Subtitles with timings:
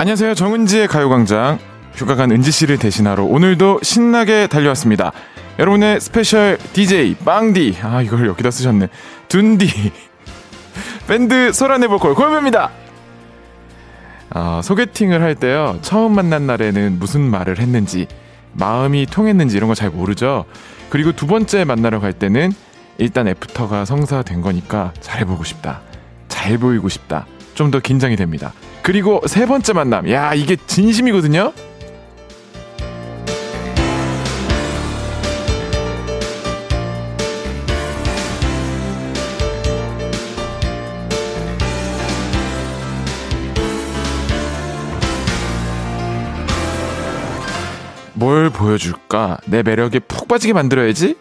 [0.00, 0.32] 안녕하세요.
[0.32, 1.58] 정은지의 가요광장.
[1.92, 5.12] 휴가 간 은지 씨를 대신하러 오늘도 신나게 달려왔습니다.
[5.58, 7.76] 여러분의 스페셜 DJ 빵디.
[7.82, 8.88] 아, 이걸 여기다 쓰셨네.
[9.28, 9.66] 둔디.
[11.06, 12.70] 밴드 소란의 보컬 고영배입니다.
[14.30, 15.78] 아, 소개팅을 할 때요.
[15.82, 18.06] 처음 만난 날에는 무슨 말을 했는지,
[18.54, 20.46] 마음이 통했는지 이런 거 잘 모르죠.
[20.88, 22.52] 그리고 두 번째 만나러 갈 때는
[22.96, 25.82] 일단 애프터가 성사된 거니까 잘 보고 싶다.
[26.28, 27.26] 잘 보이고 싶다.
[27.52, 28.54] 좀 더 긴장이 됩니다.
[28.82, 30.10] 그리고 세 번째 만남.
[30.10, 31.52] 야, 이게 진심이거든요?
[48.14, 49.38] 뭘 보여줄까?
[49.46, 51.16] 내 매력에 푹 빠지게 만들어야지?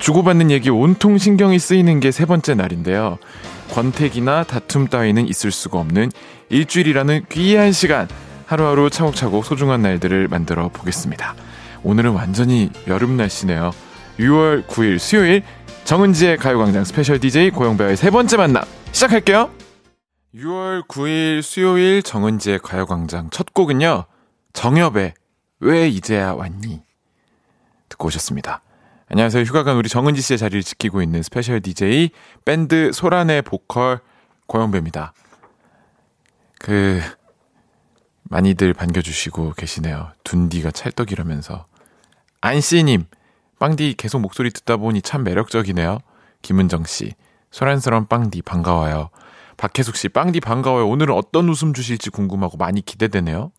[0.00, 3.18] 주고받는 얘기 온통 신경이 쓰이는 게 세 번째 날인데요.
[3.72, 6.10] 권태기나 다툼 따위는 있을 수가 없는
[6.48, 8.08] 일주일이라는 귀한 시간.
[8.46, 11.34] 하루하루 차곡차곡 소중한 날들을 만들어 보겠습니다.
[11.82, 13.72] 오늘은 완전히 여름 날씨네요.
[14.18, 15.42] 6월 9일 수요일
[15.84, 19.50] 정은지의 가요광장 스페셜 DJ 고영배의 세 번째 만남 시작할게요.
[20.34, 24.04] 6월 9일 수요일 정은지의 가요광장 첫 곡은요.
[24.52, 25.14] 정엽의
[25.60, 26.82] 왜 이제야 왔니?
[27.88, 28.62] 듣고 오셨습니다.
[29.08, 29.44] 안녕하세요.
[29.44, 32.10] 휴가 간 우리 정은지 씨의 자리를 지키고 있는 스페셜 DJ
[32.44, 34.00] 밴드 소란의 보컬
[34.46, 35.12] 고영배입니다.
[36.64, 36.98] 그
[38.22, 40.12] 많이들 반겨주시고 계시네요.
[40.24, 41.66] 둔디가 찰떡이라면서
[42.40, 43.04] 안씨님
[43.58, 45.98] 빵디 계속 목소리 듣다 보니 참 매력적이네요.
[46.40, 47.12] 김은정 씨
[47.50, 49.10] 소란스러운 빵디 반가워요.
[49.58, 50.88] 박혜숙 씨 빵디 반가워요.
[50.88, 53.52] 오늘은 어떤 웃음 주실지 궁금하고 많이 기대되네요.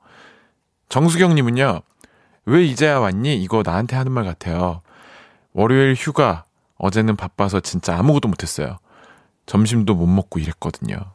[0.89, 1.81] 정수경 님은요.
[2.45, 3.35] 왜 이제야 왔니?
[3.35, 4.81] 이거 나한테 하는 말 같아요.
[5.53, 6.43] 월요일 휴가.
[6.79, 8.79] 어제는 바빠서 진짜 아무것도 못했어요.
[9.45, 11.14] 점심도 못 먹고 이랬거든요.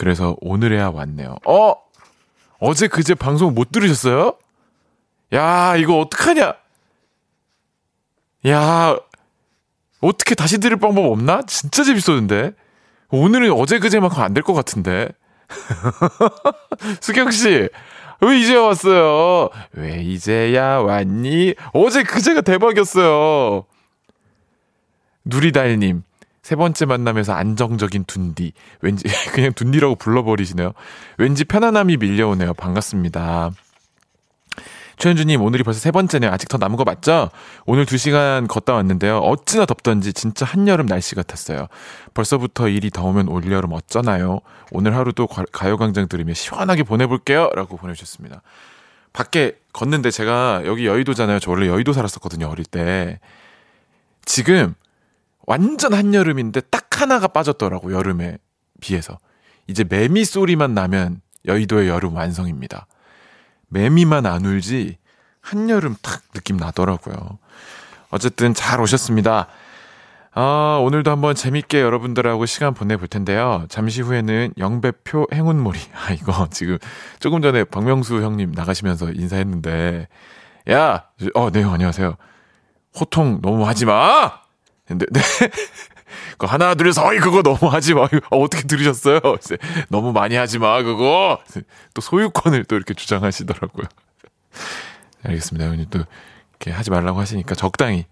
[0.00, 1.36] 그래서 오늘에야 왔네요.
[1.46, 1.74] 어?
[2.58, 4.34] 어제 그제 방송 못 들으셨어요?
[5.34, 6.54] 야, 이거 어떡하냐?
[8.48, 8.96] 야,
[10.00, 11.42] 어떻게 다시 들을 방법 없나?
[11.46, 12.52] 진짜 재밌었는데.
[13.10, 15.10] 오늘은 어제 그제만큼 안 될 것 같은데.
[17.02, 17.68] 수경씨,
[18.22, 19.50] 왜 이제 왔어요?
[19.72, 21.56] 왜 이제야 왔니?
[21.74, 23.66] 어제 그제가 대박이었어요.
[25.26, 26.04] 누리달님,
[26.50, 28.54] 세 번째 만남에서 안정적인 둔디.
[28.80, 30.72] 왠지, 그냥 둔디라고 불러버리시네요.
[31.16, 32.54] 왠지 편안함이 밀려오네요.
[32.54, 33.52] 반갑습니다.
[34.96, 36.28] 최현주님, 오늘이 벌써 세 번째네요.
[36.28, 37.30] 아직 더 남은 거 맞죠?
[37.66, 39.18] 오늘 두 시간 걷다 왔는데요.
[39.18, 41.68] 어찌나 덥던지 진짜 한여름 날씨 같았어요.
[42.14, 44.40] 벌써부터 일이 더우면 올여름 어쩌나요?
[44.72, 47.50] 오늘 하루도 가요광장 들으며 시원하게 보내볼게요.
[47.54, 48.42] 라고 보내주셨습니다.
[49.12, 51.38] 밖에 걷는데 제가 여기 여의도잖아요.
[51.38, 52.48] 저 원래 여의도 살았었거든요.
[52.48, 53.20] 어릴 때.
[54.24, 54.74] 지금
[55.50, 57.92] 완전 한여름인데 딱 하나가 빠졌더라고.
[57.92, 58.38] 여름에
[58.80, 59.18] 비해서.
[59.66, 62.86] 이제 매미 소리만 나면 여의도의 여름 완성입니다.
[63.66, 64.98] 매미만 안 울지
[65.40, 67.40] 한여름 탁 느낌 나더라고요.
[68.10, 69.48] 어쨌든 잘 오셨습니다.
[70.32, 73.66] 아, 오늘도 한번 재밌게 여러분들하고 시간 보내볼 텐데요.
[73.68, 75.80] 잠시 후에는 영배표 행운몰이.
[75.94, 76.78] 아, 이거 지금
[77.18, 80.06] 조금 전에 박명수 형님 나가시면서 인사했는데,
[80.70, 81.06] 야!
[81.34, 82.14] 어, 네, 안녕하세요.
[83.00, 84.39] 호통 너무 하지 마!
[84.90, 85.20] 근데, 네.
[86.36, 88.02] 그 하나, 둘, 서이 그거 너무 하지 마.
[88.02, 89.20] 어, 어떻게 들으셨어요?
[89.88, 91.40] 너무 많이 하지 마, 그거.
[91.94, 93.86] 또 소유권을 또 이렇게 주장하시더라고요.
[95.22, 95.66] 알겠습니다.
[95.66, 96.00] 형님 또
[96.50, 98.06] 이렇게 하지 말라고 하시니까 적당히.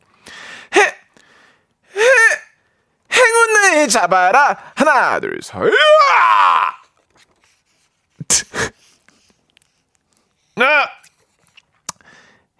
[0.76, 0.80] 해!
[0.80, 2.02] 해!
[3.12, 4.56] 행운을 잡아라!
[4.76, 5.72] 하나, 둘, 서, 으아!
[10.60, 10.88] 아!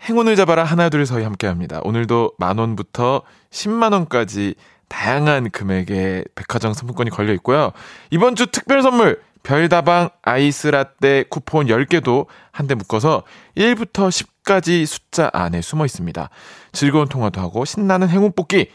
[0.09, 1.81] 행운을 잡아라 하나 둘 서희 함께 합니다.
[1.85, 4.55] 오늘도 만 원부터 10만 원까지
[4.89, 7.73] 다양한 금액의 백화점 상품권이 걸려 있고요.
[8.11, 13.23] 이번 주 특별 선물 별다방 아이스 라떼 쿠폰 10개도 한대 묶어서
[13.57, 16.29] 1부터 10까지 숫자 안에 숨어 있습니다.
[16.73, 18.71] 즐거운 통화도 하고 신나는 행운 뽑기.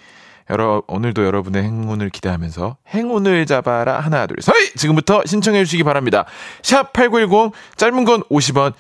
[0.49, 6.25] 여러 오늘도 여러분의 행운을 기대하면서 행운을 잡아라 하나 둘 서희 지금부터 신청해 주시기 바랍니다.
[6.61, 8.73] 샵 8910 짧은 건 50원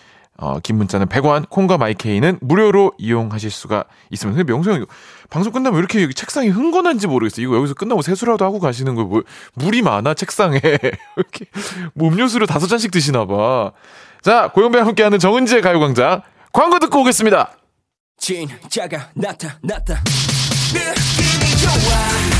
[0.43, 4.37] 어, 긴 문자는 100원, 콩과 마이케이는 무료로 이용하실 수가 있습니다.
[4.37, 4.85] 근데 명수 형,
[5.29, 7.45] 방송 끝나면 왜 이렇게 여기 책상이 흥건한지 모르겠어요.
[7.45, 9.23] 이거 여기서 끝나고 세수라도 하고 가시는 거, 뭐,
[9.53, 10.59] 물이 많아, 책상에.
[11.15, 11.45] 이렇게,
[11.93, 13.71] 뭐 음료수를 다섯 잔씩 드시나 봐.
[14.21, 16.23] 자, 고영배와 함께하는 정은지의 가요광장.
[16.51, 17.53] 광고 듣고 오겠습니다.
[18.17, 20.03] 진짜가 나타났다.
[20.73, 22.33] 느낌이 좋아.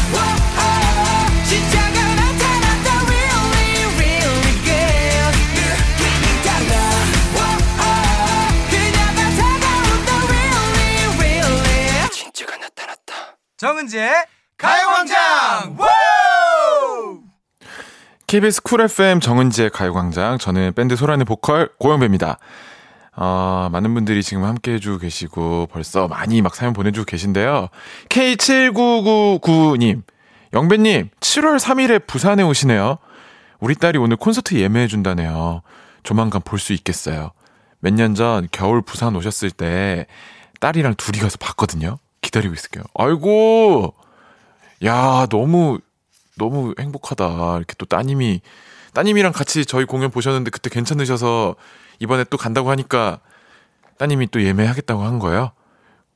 [13.63, 14.12] 정은지의
[14.57, 15.77] 가요광장
[18.27, 20.38] KBS 쿨 FM 정은지의 가요광장.
[20.38, 22.39] 저는 밴드 소란의 보컬 고영배입니다.
[23.15, 27.69] 어, 많은 분들이 지금 함께 해주고 계시고 벌써 많이 막 사연 보내주고 계신데요.
[28.10, 30.01] K7999님,
[30.51, 32.98] 영배님, 7월 3일에 부산에 오시네요.
[33.62, 35.62] 우리 딸이 오늘 콘서트 예매해준다네요.
[36.04, 37.31] 조만간 볼 수 있겠어요.
[37.80, 40.06] 몇 년 전 겨울 부산 오셨을 때
[40.59, 41.98] 딸이랑 둘이 가서 봤거든요.
[42.23, 42.83] 기다리고 있을게요.
[42.95, 43.93] 아이고!
[44.85, 45.79] 야, 너무,
[46.37, 47.57] 너무 행복하다.
[47.57, 48.41] 이렇게 또 따님이,
[48.93, 51.55] 따님이랑 같이 저희 공연 보셨는데 그때 괜찮으셔서
[51.99, 53.19] 이번에 또 간다고 하니까
[53.97, 55.51] 따님이 또 예매하겠다고 한 거예요.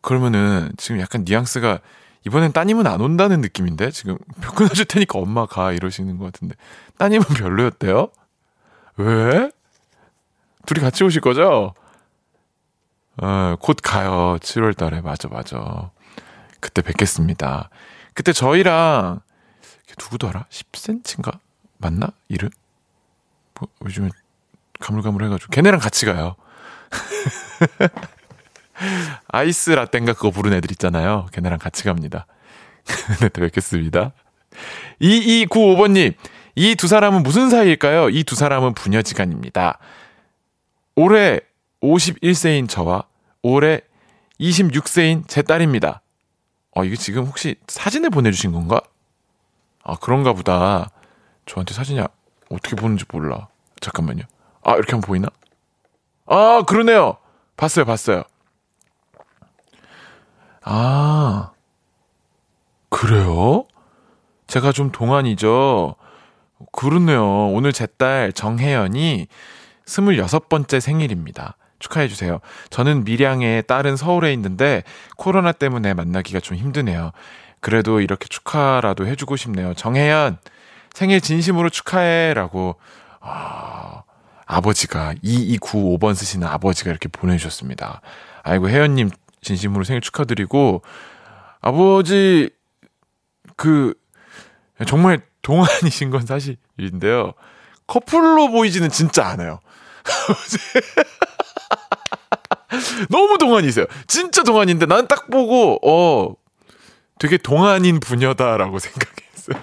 [0.01, 1.79] 그러면은 지금 약간 뉘앙스가
[2.25, 6.55] 이번엔 따님은 안 온다는 느낌인데 지금 표 끊어줄 테니까 엄마 가 이러시는 것 같은데
[6.97, 8.09] 따님은 별로였대요?
[8.97, 9.51] 왜?
[10.65, 11.73] 둘이 같이 오실 거죠?
[13.21, 14.37] 어, 곧 가요.
[14.41, 15.01] 7월 달에.
[15.01, 15.91] 맞아, 맞아.
[16.59, 17.69] 그때 뵙겠습니다.
[18.13, 19.21] 그때 저희랑
[19.99, 20.45] 누구더라?
[20.49, 21.39] 10cm인가?
[21.77, 22.09] 맞나?
[22.27, 22.49] 이름?
[23.59, 24.09] 뭐, 요즘에
[24.79, 26.35] 가물가물 해가지고 걔네랑 같이 가요.
[29.27, 31.27] 아이스 라떼인가 그거 부른 애들 있잖아요.
[31.31, 32.25] 걔네랑 같이 갑니다.
[33.21, 34.13] 네, 또 뵙겠습니다.
[35.01, 36.13] 2295번님,
[36.55, 38.09] 이 두 사람은 무슨 사이일까요?
[38.09, 39.79] 이 두 사람은 부녀지간입니다.
[40.95, 41.39] 올해
[41.81, 43.03] 51세인 저와
[43.43, 43.81] 올해
[44.39, 46.01] 26세인 제 딸입니다.
[46.77, 48.81] 어, 이게 지금 혹시 사진을 보내주신 건가?
[49.83, 50.91] 아, 그런가 보다.
[51.47, 51.99] 저한테 사진이
[52.51, 53.47] 어떻게 보는지 몰라.
[53.81, 54.25] 잠깐만요.
[54.63, 55.27] 아, 이렇게 하면 보이나?
[56.27, 57.17] 아, 그러네요.
[57.55, 58.21] 봤어요, 봤어요.
[60.61, 61.49] 아,
[62.89, 63.65] 그래요?
[64.45, 65.95] 제가 좀 동안이죠.
[66.71, 67.49] 그렇네요.
[67.49, 69.27] 오늘 제 딸 정혜연이
[69.85, 71.56] 26번째 생일입니다.
[71.79, 72.39] 축하해 주세요.
[72.69, 74.83] 저는 밀양에 딸은 서울에 있는데
[75.15, 77.11] 코로나 때문에 만나기가 좀 힘드네요.
[77.59, 79.73] 그래도 이렇게 축하라도 해주고 싶네요.
[79.73, 80.37] 정혜연,
[80.93, 82.33] 생일 진심으로 축하해.
[82.33, 82.75] 라고,
[83.19, 84.03] 아,
[84.47, 88.01] 아버지가 2295번 쓰시는 아버지가 이렇게 보내주셨습니다.
[88.43, 89.09] 아이고 혜연님
[89.41, 90.81] 진심으로 생일 축하드리고
[91.61, 92.49] 아버지
[93.57, 93.93] 그
[94.87, 97.33] 정말 동안이신 건 사실인데요.
[97.87, 99.59] 커플로 보이지는 진짜 않아요.
[103.09, 103.85] 너무 동안이세요.
[104.07, 106.35] 진짜 동안인데 난 딱 보고 어
[107.19, 109.57] 되게 동안인 부녀다라고 생각했어요.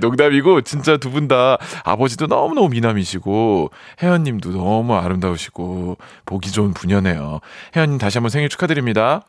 [0.00, 3.70] 농담이고 진짜 두 분 다 아버지도 너무너무 미남이시고
[4.02, 5.96] 혜연님도 너무 아름다우시고
[6.26, 7.40] 보기 좋은 분녀네요.
[7.76, 9.22] 혜연님 다시 한번 생일 축하드립니다.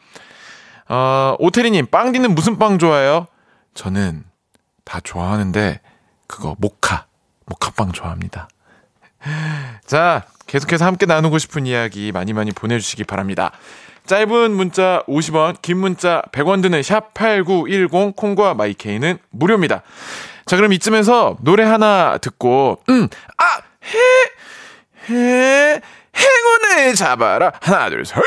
[0.87, 3.27] 어, 오태리님 빵 디는 무슨 빵 좋아해요?
[3.73, 4.23] 저는
[4.83, 5.79] 다 좋아하는데
[6.27, 7.05] 그거 모카
[7.45, 8.47] 모카빵 좋아합니다.
[9.85, 13.51] 자 계속해서 함께 나누고 싶은 이야기 많이 많이 보내주시기 바랍니다.
[14.05, 19.83] 짧은 문자 50원, 긴 문자 100원 드는 샵8910 콩과 마이케이는 무료입니다.
[20.47, 23.07] 자, 그럼 이쯤에서 노래 하나 듣고 음,
[23.37, 23.45] 아,
[23.85, 25.81] 해, 해,
[26.17, 27.51] 행운을 잡아라.
[27.61, 28.17] 하나, 둘, 셋,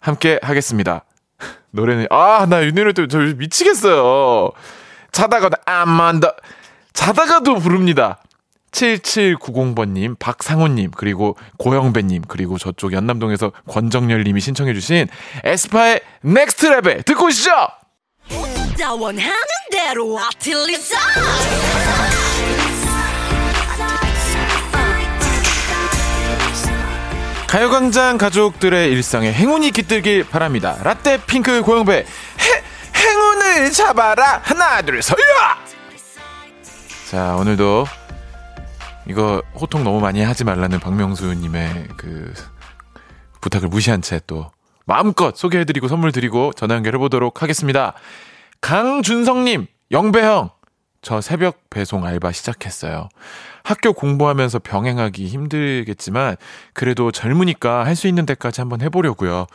[0.00, 1.04] 함께 하겠습니다.
[1.70, 4.50] 노래는 아, 나 이 노래 때문에 저 미치겠어요.
[5.12, 6.32] 자다가도 아만다
[6.94, 8.18] 자다가도 부릅니다.
[8.72, 15.08] 7790번님, 박상훈님, 그리고 고영배님, 그리고 저쪽 연남동에서 권정열님이 신청해주신
[15.44, 17.50] 에스파의 Next Level 듣고 오시죠!
[27.46, 30.78] 가요광장 가족들의 일상에 행운이 깃들길 바랍니다.
[30.82, 32.04] 라떼 핑크 고영배 해,
[32.96, 35.18] 행운을 잡아라 하나 둘 서야
[37.10, 37.84] 자 오늘도
[39.08, 42.32] 이거 호통 너무 많이 하지 말라는 박명수님의 그
[43.40, 44.50] 부탁을 무시한 채 또
[44.84, 47.94] 마음껏 소개해드리고 선물 드리고 전화 연결해보도록 하겠습니다.
[48.60, 50.50] 강준성님, 영배형,
[51.02, 53.08] 저 새벽 배송 알바 시작했어요.
[53.64, 56.36] 학교 공부하면서 병행하기 힘들겠지만
[56.72, 59.46] 그래도 젊으니까 할 수 있는 데까지 한번 해보려고요.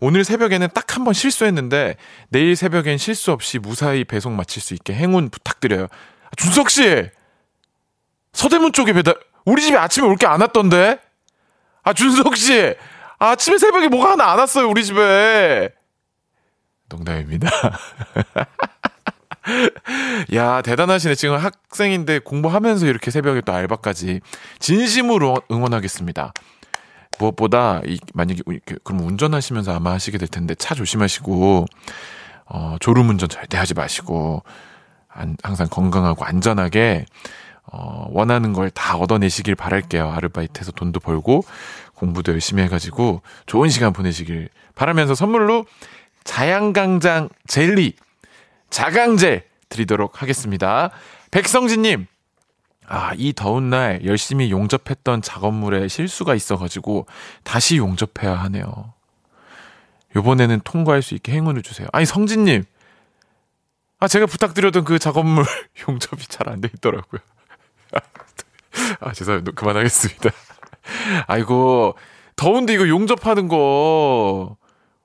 [0.00, 1.96] 오늘 새벽에는 딱 한 번 실수했는데
[2.30, 5.86] 내일 새벽엔 실수 없이 무사히 배송 마칠 수 있게 행운 부탁드려요.
[6.36, 7.08] 준석 씨,
[8.36, 10.98] 서대문 쪽에 배달 우리 집에 아침에 올 게 안 왔던데?
[11.82, 12.74] 아 준석 씨
[13.18, 15.70] 아침에 새벽에 뭐가 하나 안 왔어요 우리 집에.
[16.88, 17.50] 농담입니다.
[20.34, 21.14] 야 대단하시네.
[21.14, 24.20] 지금 학생인데 공부하면서 이렇게 새벽에 또 알바까지
[24.58, 26.32] 진심으로 응원하겠습니다.
[27.18, 28.42] 무엇보다 이 만약에
[28.84, 31.66] 그럼 운전하시면서 아마 하시게 될 텐데 차 조심하시고
[32.46, 34.42] 어 졸음 운전 절대 하지 마시고
[35.08, 37.06] 안, 항상 건강하고 안전하게
[37.72, 40.10] 어, 원하는 걸 다 얻어내시길 바랄게요.
[40.10, 41.44] 아르바이트해서 돈도 벌고
[41.94, 45.64] 공부도 열심히 해가지고 좋은 시간 보내시길 바라면서 선물로
[46.24, 47.94] 자양강장 젤리,
[48.70, 50.90] 자강젤 드리도록 하겠습니다.
[51.30, 52.06] 백성진님,
[52.88, 57.06] 아, 이 더운 날 열심히 용접했던 작업물에 실수가 있어가지고
[57.42, 58.92] 다시 용접해야 하네요.
[60.14, 61.88] 요번에는 통과할 수 있게 행운을 주세요.
[61.92, 62.64] 아니, 성진님.
[63.98, 65.44] 아, 제가 부탁드렸던 그 작업물
[65.88, 67.20] 용접이 잘 안 돼 있더라고요.
[69.00, 69.52] 아, 죄송합니다.
[69.52, 70.30] 그만하겠습니다.
[71.26, 71.96] 아이고,
[72.36, 74.56] 더운데 이거 용접하는 거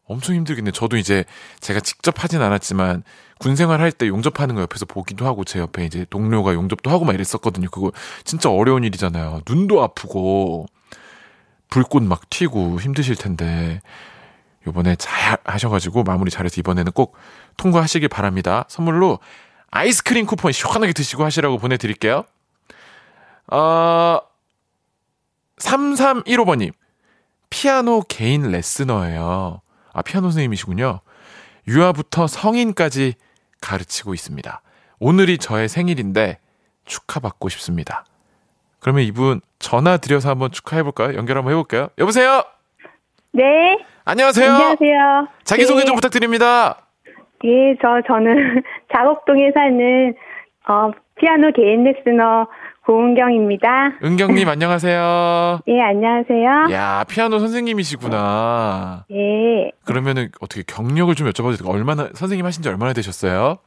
[0.05, 0.71] 엄청 힘들겠네.
[0.71, 1.23] 저도 이제
[1.59, 3.03] 제가 직접 하진 않았지만
[3.39, 7.13] 군 생활할 때 용접하는 거 옆에서 보기도 하고 제 옆에 이제 동료가 용접도 하고 막
[7.13, 7.69] 이랬었거든요.
[7.71, 7.91] 그거
[8.23, 9.41] 진짜 어려운 일이잖아요.
[9.49, 10.67] 눈도 아프고
[11.69, 13.81] 불꽃 막 튀고 힘드실 텐데
[14.67, 17.15] 요번에 잘 하셔가지고 마무리 잘해서 이번에는 꼭
[17.57, 18.65] 통과하시길 바랍니다.
[18.67, 19.19] 선물로
[19.71, 22.25] 아이스크림 쿠폰 시원하게 드시고 하시라고 보내드릴게요.
[23.51, 24.19] 어,
[25.57, 26.71] 3315번님.
[27.49, 29.61] 피아노 개인 레슨너예요.
[29.93, 31.01] 아, 피아노 선생님이시군요.
[31.67, 33.13] 유아부터 성인까지
[33.61, 34.61] 가르치고 있습니다.
[34.99, 36.39] 오늘이 저의 생일인데
[36.85, 38.05] 축하받고 싶습니다.
[38.79, 41.15] 그러면 이분 전화 드려서 한번 축하해볼까요?
[41.15, 41.89] 연결 한번 해볼까요?
[41.99, 42.43] 여보세요?
[43.33, 43.77] 네.
[44.05, 44.49] 안녕하세요.
[44.51, 45.27] 안녕하세요.
[45.43, 45.85] 자기소개 네.
[45.85, 46.87] 좀 부탁드립니다.
[47.43, 48.63] 예, 저, 저는
[48.95, 50.15] 자곡동에 사는,
[50.67, 52.47] 어, 피아노 개인 레슨너
[52.85, 53.93] 고은경입니다.
[54.03, 55.59] 은경님 안녕하세요.
[55.67, 56.67] 예, 안녕하세요.
[56.71, 59.05] 야 피아노 선생님이시구나.
[59.11, 61.73] 예, 그러면은 어떻게 경력을 좀 여쭤봐도 될까요?
[61.75, 63.57] 얼마나 선생님 하신 지 얼마나 되셨어요?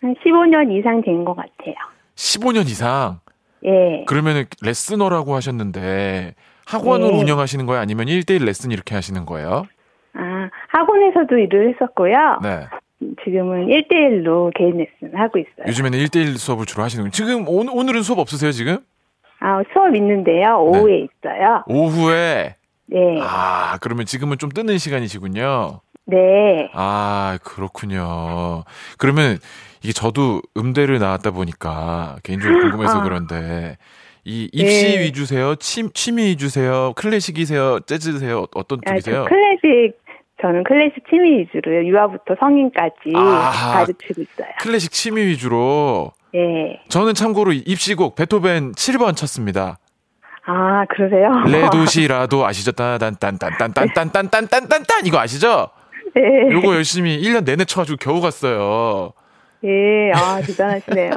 [0.00, 1.74] 한 15년 이상 된 것 같아요.
[2.16, 3.20] 15년 이상.
[3.64, 4.04] 예.
[4.06, 6.34] 그러면은 레슨너라고 하셨는데
[6.66, 7.20] 학원을 네.
[7.20, 7.80] 운영하시는 거예요?
[7.82, 9.66] 아니면 1대1 레슨 이렇게 하시는 거예요?
[10.16, 12.38] 아, 학원에서도 일을 했었고요.
[12.42, 12.66] 네.
[13.24, 15.66] 지금은 1대1로 개인 레슨 하고 있어요.
[15.66, 17.10] 요즘에는 1대1 수업을 주로 하시는 거예요.
[17.10, 18.78] 지금 오늘, 오늘은 수업 없으세요, 지금?
[19.40, 20.58] 아, 수업 있는데요.
[20.58, 21.64] 오후에 있어요.
[21.66, 22.54] 오후에
[22.86, 23.18] 네.
[23.20, 25.80] 아, 그러면 지금은 좀 뜨는 시간이시군요.
[26.06, 26.70] 네.
[26.74, 28.64] 아, 그렇군요.
[28.98, 29.38] 그러면
[29.82, 33.02] 이게 저도 음대를 나왔다 보니까 개인적으로 궁금해서 아.
[33.02, 33.76] 그런데
[34.24, 35.04] 이 입시 네.
[35.04, 35.54] 위주세요?
[35.56, 36.92] 침, 취미 위주세요?
[36.96, 37.80] 클래식이세요?
[37.80, 38.46] 재즈세요?
[38.54, 39.24] 어떤 아, 쪽이세요?
[39.24, 39.92] 저 클래식,
[40.44, 41.86] 저는 클래식 취미 위주로요.
[41.86, 43.78] 유아부터 성인까지 아하.
[43.78, 44.48] 가르치고 있어요.
[44.60, 46.12] 클래식 취미 위주로.
[46.34, 46.82] 예.
[46.90, 49.78] 저는 참고로 입시곡 베토벤 7번 쳤습니다.
[50.44, 51.30] 아, 그러세요?
[51.46, 52.72] 레도시라도 아시죠?
[52.72, 55.70] 딴딴딴딴딴딴딴딴딴딴딴 이거 아시죠?
[56.14, 56.50] 네.
[56.52, 59.14] 요거 열심히 1년 내내 쳐 가지고 겨우 갔어요.
[59.64, 61.12] 예, 아, 대단하시네요.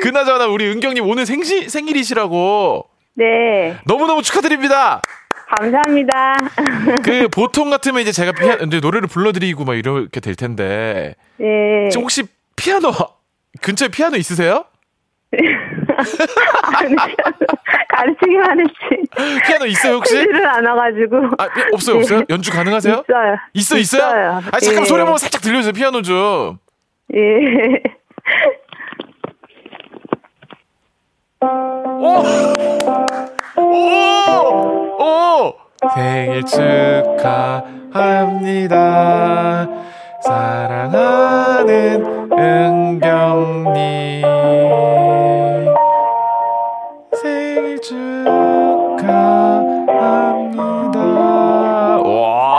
[0.00, 3.74] 그나저나 우리 은경 님 오늘 생시, 생일이시라고 네.
[3.84, 5.02] 너무너무 축하드립니다.
[5.56, 6.36] 감사합니다.
[7.04, 11.88] 그 보통 같으면 이제 제가 피아, 이제 노래를 불러드리고 막 이렇게 될 텐데 예.
[11.90, 12.24] 지금 혹시
[12.56, 12.90] 피아노
[13.62, 14.64] 근처에 피아노 있으세요?
[16.76, 16.94] 아니,
[17.88, 19.42] 가르치기만 했지.
[19.46, 20.14] 피아노 있어요 혹시?
[20.14, 21.16] 치지를 않아가지고.
[21.38, 22.02] 아 피- 없어요 네.
[22.02, 22.22] 없어요?
[22.30, 23.04] 연주 가능하세요?
[23.08, 23.36] 있어요.
[23.54, 24.08] 있어 있어요?
[24.08, 24.42] 있어요.
[24.52, 24.86] 아 잠깐 예.
[24.86, 26.58] 소리 한번 살짝 들려주세요 피아노 좀.
[27.14, 27.82] 예.
[31.40, 32.22] 오!
[33.58, 33.62] 오!
[35.02, 35.54] 오!
[35.94, 37.66] 생일 축하합니다.
[40.22, 44.22] 사랑하는 은경님.
[47.22, 49.06] 생일 축하합니다.
[52.02, 52.52] 와!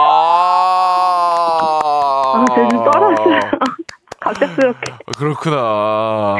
[2.33, 3.39] 아, 저좀 떨었어요.
[4.19, 4.91] 갑작스럽게.
[4.93, 6.35] 어, 그렇구나.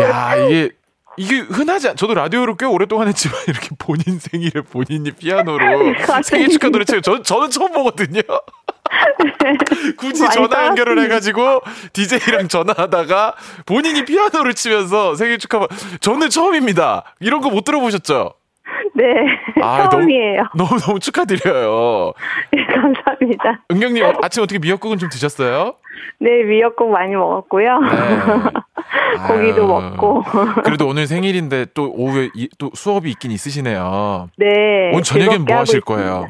[0.00, 0.70] 야, 이게,
[1.20, 6.70] 이게 흔하지 않, 저도 라디오를 꽤 오랫동안 했지만, 이렇게 본인 생일을 본인이 피아노로 생일 축하
[6.70, 8.22] 노래 치고, 저, 저는 처음 보거든요.
[9.98, 11.02] 굳이 전화 연결을 따랐습니다.
[11.02, 11.60] 해가지고,
[11.92, 13.34] DJ랑 전화하다가,
[13.66, 15.66] 본인이 피아노를 치면서 생일 축하,
[16.00, 17.04] 저는 처음입니다.
[17.20, 18.32] 이런 거 못 들어보셨죠?
[18.94, 19.04] 네.
[19.62, 20.42] 아, 처음이에요.
[20.54, 22.12] 너무, 너무 축하드려요.
[22.52, 23.62] 네, 감사합니다.
[23.70, 25.74] 은경님, 어, 아침 어떻게 미역국은 좀 드셨어요?
[26.18, 27.78] 네, 미역국 많이 먹었고요.
[27.80, 27.88] 네.
[29.26, 30.22] 고기도 아유, 먹고.
[30.64, 34.28] 그래도 오늘 생일인데 또 오후에 이- 또 수업이 있긴 있으시네요.
[34.36, 34.90] 네.
[34.92, 35.84] 오늘 저녁엔 뭐 하실 있습니다.
[35.84, 36.26] 거예요?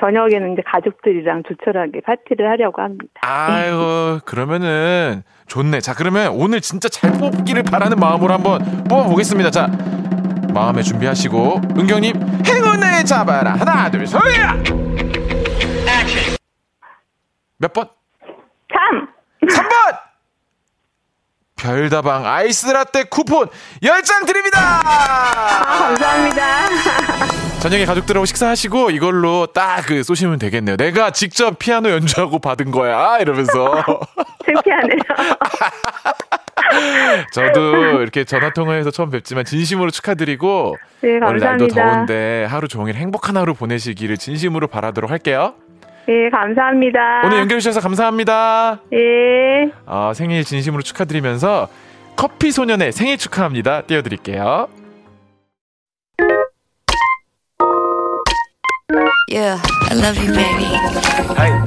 [0.00, 3.10] 저녁에는 이제 가족들이랑 조촐하게 파티를 하려고 합니다.
[3.20, 5.80] 아이고 그러면은 좋네.
[5.80, 9.50] 자 그러면 오늘 진짜 잘 뽑기를 바라는 마음으로 한번 뽑아보겠습니다.
[9.50, 9.66] 자
[10.54, 12.14] 마음에 준비하시고 은경님
[12.46, 14.20] 행운을 잡아라 하나 둘 셋.
[17.60, 17.88] 몇 번?
[18.72, 19.08] 3!
[19.48, 19.98] 3번!
[21.68, 23.48] 별다방 아이스라떼 쿠폰
[23.82, 24.58] 10장 드립니다!
[24.58, 26.68] 아, 감사합니다.
[27.60, 30.76] 저녁에 가족들하고 식사하시고 이걸로 딱 그 쏘시면 되겠네요.
[30.76, 33.18] 내가 직접 피아노 연주하고 받은 거야.
[33.18, 33.82] 이러면서.
[34.46, 34.98] 창피하네요.
[37.32, 41.68] 저도 이렇게 전화 통화해서 처음 뵙지만 진심으로 축하드리고 네, 오늘 날도.
[41.68, 45.54] 더운데 하루 종일 행복한 하루 보내시기를 진심으로 바라도록 할게요.
[46.08, 47.20] 네, 감사합니다.
[47.26, 48.80] 오늘 연결해 주셔서 감사합니다.
[48.94, 49.70] 예.
[49.84, 51.68] 어, 생일 진심으로 축하드리면서
[52.16, 53.82] 커피 소년의 생일 축하합니다.
[53.82, 54.68] 띄워드릴게요.
[59.30, 60.64] Yeah, I love you, baby.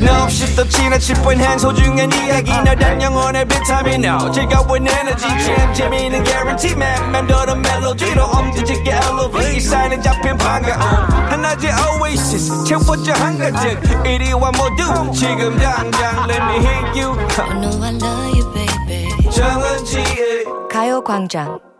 [0.01, 2.51] No, 없이 또 지나칠 뻔한 소중한 이야기.
[2.51, 4.03] 너란 영혼의 비타민.
[4.03, 5.27] No 즐거운 에너지.
[5.27, 6.74] 참 재미있는 guarantee.
[6.75, 10.82] man 맘대로 멜로디로 엄지짓게 elevate 사인은 잡힌 반가움
[11.30, 12.63] 하나의 oasis.
[12.65, 15.12] 채워져 한가득 이리와 모두.
[15.13, 17.13] 지금 당장 let me hit you.
[17.38, 19.30] I know I love you, baby.
[19.30, 21.71] 정은지의 가요광장.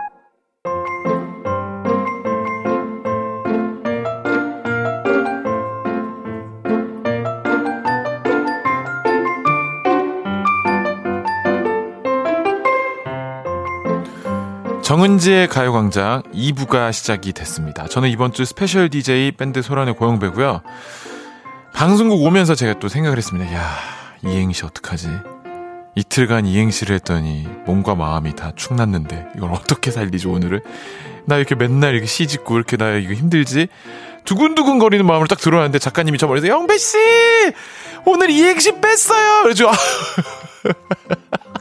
[14.92, 17.88] 정은지의 가요광장 2부가 시작이 됐습니다.
[17.88, 20.64] 저는 이번 주 스페셜 DJ 밴드 소란의 고영배고요.
[21.74, 23.54] 방송국 오면서 제가 또 생각을 했습니다.
[23.54, 23.74] 야,
[24.22, 25.08] 이행시 어떡하지?
[25.96, 30.60] 이틀간 이행시를 했더니 몸과 마음이 다 축났는데 이걸 어떻게 살리지 오늘은?
[31.24, 33.70] 나 이렇게 맨날 이렇게 시 짓고 이렇게 나 이거 힘들지?
[34.26, 36.98] 두근두근 거리는 마음으로 딱 들어왔는데 작가님이 저 머리에서 영배 씨
[38.06, 39.44] 오늘 이행시 뺐어요.
[39.44, 39.72] 그래서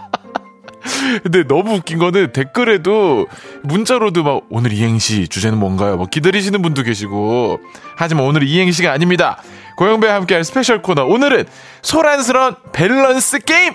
[1.22, 3.26] 근데 너무 웃긴 거는 댓글에도
[3.62, 5.96] 문자로도 막 오늘 이행시 주제는 뭔가요?
[5.96, 7.60] 막 기다리시는 분도 계시고
[7.96, 9.42] 하지만 오늘 이행시가 아닙니다.
[9.76, 11.44] 고영배와 함께할 스페셜 코너 오늘은
[11.82, 13.74] 소란스러운 밸런스 게임.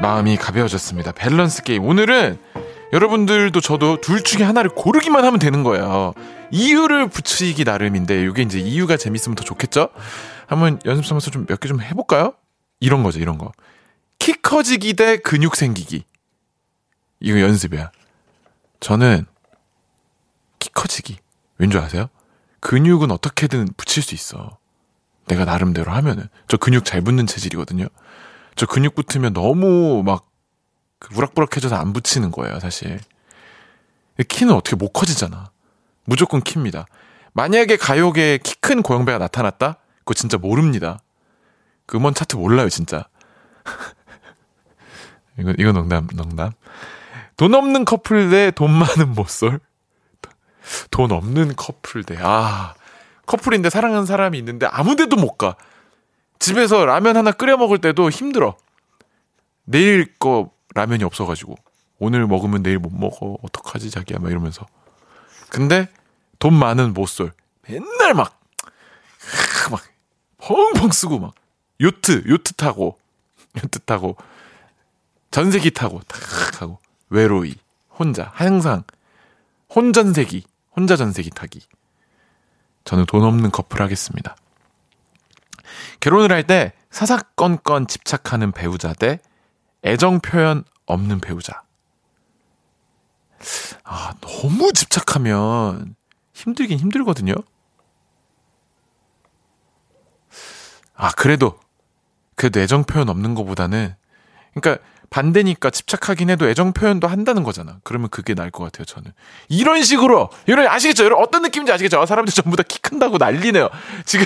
[0.00, 1.12] 마음이 가벼워졌습니다.
[1.12, 1.84] 밸런스 게임.
[1.84, 2.38] 오늘은
[2.92, 6.12] 여러분들도 저도 둘 중에 하나를 고르기만 하면 되는 거예요.
[6.50, 9.88] 이유를 붙이기 나름인데 이게 이제 이유가 재밌으면 더 좋겠죠?
[10.46, 12.34] 한번 연습 삼아서 좀 몇 개 좀 해볼까요?
[12.80, 13.52] 이런 거죠, 이런 거.
[14.18, 16.04] 키 커지기 대 근육 생기기.
[17.20, 17.90] 이거 연습이야.
[18.80, 19.24] 저는
[20.58, 21.16] 키 커지기.
[21.58, 22.08] 왠줄 아세요?
[22.60, 24.58] 근육은 어떻게든 붙일 수 있어.
[25.26, 26.28] 내가 나름대로 하면은.
[26.48, 27.86] 저 근육 잘 붙는 체질이거든요.
[28.56, 30.26] 저 근육 붙으면 너무 막
[31.14, 33.00] 우락부락해져서 안 붙이는 거예요, 사실.
[34.28, 35.50] 키는 어떻게 못 커지잖아.
[36.04, 36.86] 무조건 키입니다.
[37.32, 39.78] 만약에 가요계에 키 큰 고영배가 나타났다?
[39.98, 41.00] 그거 진짜 모릅니다.
[41.86, 43.08] 그 음원 차트 몰라요, 진짜.
[45.38, 46.52] 이거, 이거 농담, 농담.
[47.36, 49.60] 돈 없는 커플 대돈 많은 모쏠?
[50.90, 52.74] 돈 없는 커플 대, 아.
[53.26, 55.56] 커플인데 사랑하는 사람이 있는데 아무 데도 못 가.
[56.38, 58.56] 집에서 라면 하나 끓여 먹을 때도 힘들어.
[59.64, 61.56] 내일 거 라면이 없어가지고.
[61.98, 63.38] 오늘 먹으면 내일 못 먹어.
[63.42, 64.18] 어떡하지, 자기야.
[64.18, 64.66] 막 이러면서.
[65.50, 65.88] 근데
[66.38, 67.32] 돈 많은 모쏠.
[67.68, 68.40] 맨날 막,
[69.70, 69.82] 막,
[70.38, 71.34] 펑펑 쓰고 막,
[71.80, 72.98] 요트, 요트 타고,
[73.62, 74.16] 요트 타고,
[75.30, 77.54] 전세기 타고, 탁 하고, 외로이,
[77.90, 78.82] 혼자, 항상,
[79.74, 81.60] 혼전세기, 혼자 전세기 타기.
[82.84, 84.36] 저는 돈 없는 커플 하겠습니다.
[86.00, 89.20] 결혼을 할 때 사사건건 집착하는 배우자 대
[89.84, 91.62] 애정 표현 없는 배우자.
[93.84, 95.96] 아, 너무 집착하면
[96.32, 97.34] 힘들긴 힘들거든요.
[100.94, 101.58] 아, 그래도,
[102.36, 103.94] 그래도 애정 표현 없는 것보다는,
[104.54, 107.78] 그러니까 반대니까 집착하긴 해도 애정 표현도 한다는 거잖아.
[107.84, 109.12] 그러면 그게 나을 것 같아요, 저는.
[109.48, 111.04] 이런 식으로, 이런, 아시겠죠?
[111.04, 112.00] 여러분, 어떤 느낌인지 아시겠죠?
[112.00, 113.68] 아, 사람들 전부 다 키 큰다고 난리네요.
[114.06, 114.24] 지금,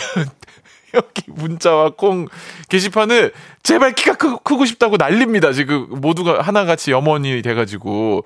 [0.96, 2.26] 여기 문자와 콩
[2.68, 3.30] 게시판은
[3.62, 5.52] 제발 키가 크, 크고 싶다고 난립니다.
[5.52, 8.24] 지금 모두가 하나같이 염원이 돼가지고.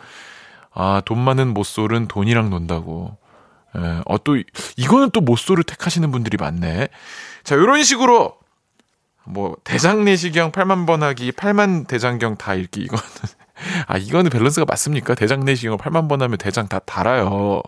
[0.72, 3.16] 아, 돈 많은 모쏠은 돈이랑 논다고.
[3.76, 4.36] 예, 어, 또,
[4.76, 6.88] 이거는 또 모쏠을 택하시는 분들이 많네.
[7.44, 8.36] 자, 요런 식으로,
[9.24, 13.04] 뭐, 대장 내시경 8만 번 하기, 8만 대장경 다 읽기, 이거는.
[13.86, 15.14] 아, 이거는 밸런스가 맞습니까?
[15.14, 17.62] 대장 내시경을 8만 번 하면 대장 다 달아요.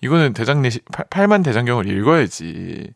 [0.00, 2.92] 이거는 대장 내시, 8, 만 대장경을 읽어야지.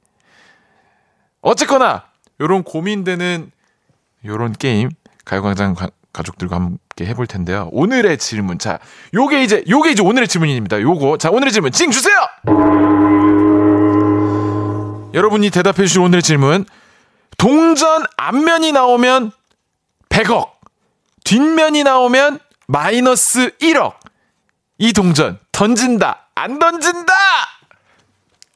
[1.42, 2.04] 어쨌거나,
[2.40, 3.50] 요런 고민되는,
[4.24, 4.90] 요런 게임,
[5.24, 5.74] 가요광장
[6.12, 7.68] 가족들과 함께 해볼 텐데요.
[7.72, 8.58] 오늘의 질문.
[8.58, 8.78] 자,
[9.12, 10.80] 요게 이제, 요게 이제 오늘의 질문입니다.
[10.80, 11.18] 요거.
[11.18, 11.72] 자, 오늘의 질문.
[11.72, 12.16] 징 주세요!
[15.14, 16.64] 여러분이 대답해 주실 오늘의 질문.
[17.38, 19.32] 동전 앞면이 나오면
[20.08, 20.52] 100억.
[21.24, 23.94] 뒷면이 나오면 마이너스 1억.
[24.78, 26.28] 이 동전 던진다.
[26.34, 27.12] 안 던진다!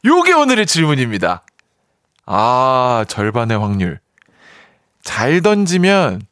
[0.05, 1.43] 요게 오늘의 질문입니다.
[2.27, 4.01] 아, 절반의 확률.
[5.03, 6.23] 잘 던지면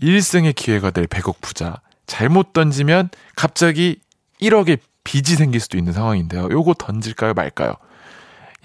[0.00, 1.80] 1승의 기회가 될 100억 부자.
[2.06, 4.00] 잘못 던지면 갑자기
[4.40, 6.48] 1억의 빚이 생길 수도 있는 상황인데요.
[6.50, 7.74] 요거 던질까요, 말까요?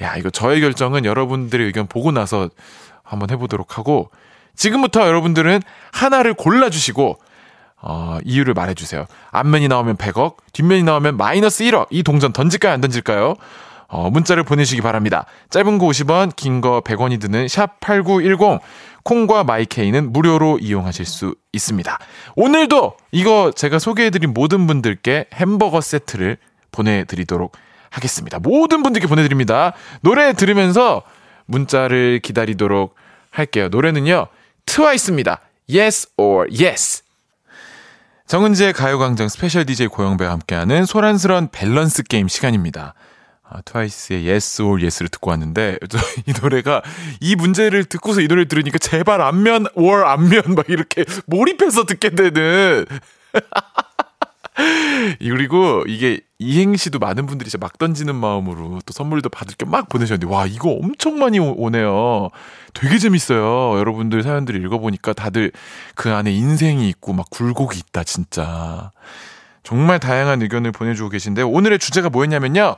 [0.02, 2.50] 야, 이거 저의 결정은 여러분들의 의견 보고 나서
[3.04, 4.12] 한번 해보도록 하고,
[4.56, 7.18] 지금부터 여러분들은 하나를 골라주시고,
[7.82, 9.06] 어, 이유를 말해주세요.
[9.32, 11.88] 앞면이 나오면 100억, 뒷면이 나오면 마이너스 1억.
[11.90, 13.36] 이 동전 던질까요, 안 던질까요?
[13.96, 15.26] 어, 문자를 보내주시기 바랍니다.
[15.52, 18.60] 짧은 거 50원, 긴 거 100원이 드는 샵 8910.
[19.06, 22.00] 콩과 마이케이는 무료로 이용하실 수 있습니다.
[22.36, 26.38] 오늘도 이거 제가 소개해드린 모든 분들께 햄버거 세트를
[26.72, 27.56] 보내드리도록
[27.92, 28.40] 하겠습니다.
[28.40, 29.74] 모든 분들께 보내드립니다.
[30.02, 31.04] 노래 들으면서
[31.46, 32.96] 문자를 기다리도록
[33.32, 33.70] 할게요.
[33.70, 34.28] 노래는요,
[34.66, 35.40] 트와이스입니다.
[35.70, 37.04] Yes or Yes.
[38.28, 42.96] 정은지의 가요광장 스페셜 DJ 고영배와 함께하는 소란스러운 밸런스 게임 시간입니다.
[43.56, 46.82] 아, 트와이스의 Yes or Yes를 듣고 왔는데 저이 노래가
[47.22, 52.86] 이 문제를 듣고서 이 노래를 들으니까 제발 앞면 or 앞면 막 이렇게 몰입해서 듣게 되는
[55.20, 60.46] 그리고 이게 이행시도 많은 분들이 진짜 막 던지는 마음으로 또 선물도 받을 겸막 보내셨는데 와
[60.46, 62.30] 이거 엄청 많이 오- 오네요.
[62.74, 63.78] 되게 재밌어요.
[63.80, 65.52] 여러분들 사연들을 읽어보니까 다들
[65.96, 68.92] 그 안에 인생이 있고 막 굴곡이 있다 진짜.
[69.64, 72.76] 정말 다양한 의견을 보내주고 계신데 오늘의 주제가 뭐였냐면요.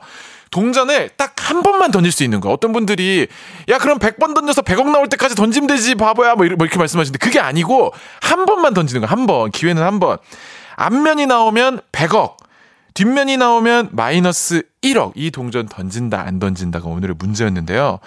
[0.50, 2.50] 동전을 딱 한 번만 던질 수 있는 거.
[2.50, 3.26] 어떤 분들이
[3.70, 7.18] 야 그럼 100번 던져서 100억 나올 때까지 던지면 되지 바보야 뭐 이렇게, 뭐 이렇게 말씀하시는데
[7.24, 9.06] 그게 아니고 한 번만 던지는 거.
[9.06, 9.50] 한 번.
[9.50, 10.18] 기회는 한 번.
[10.76, 12.36] 앞면이 나오면 100억.
[12.92, 15.12] 뒷면이 나오면 마이너스 1억.
[15.14, 17.98] 이 동전 던진다 안 던진다가 오늘의 문제였는데요.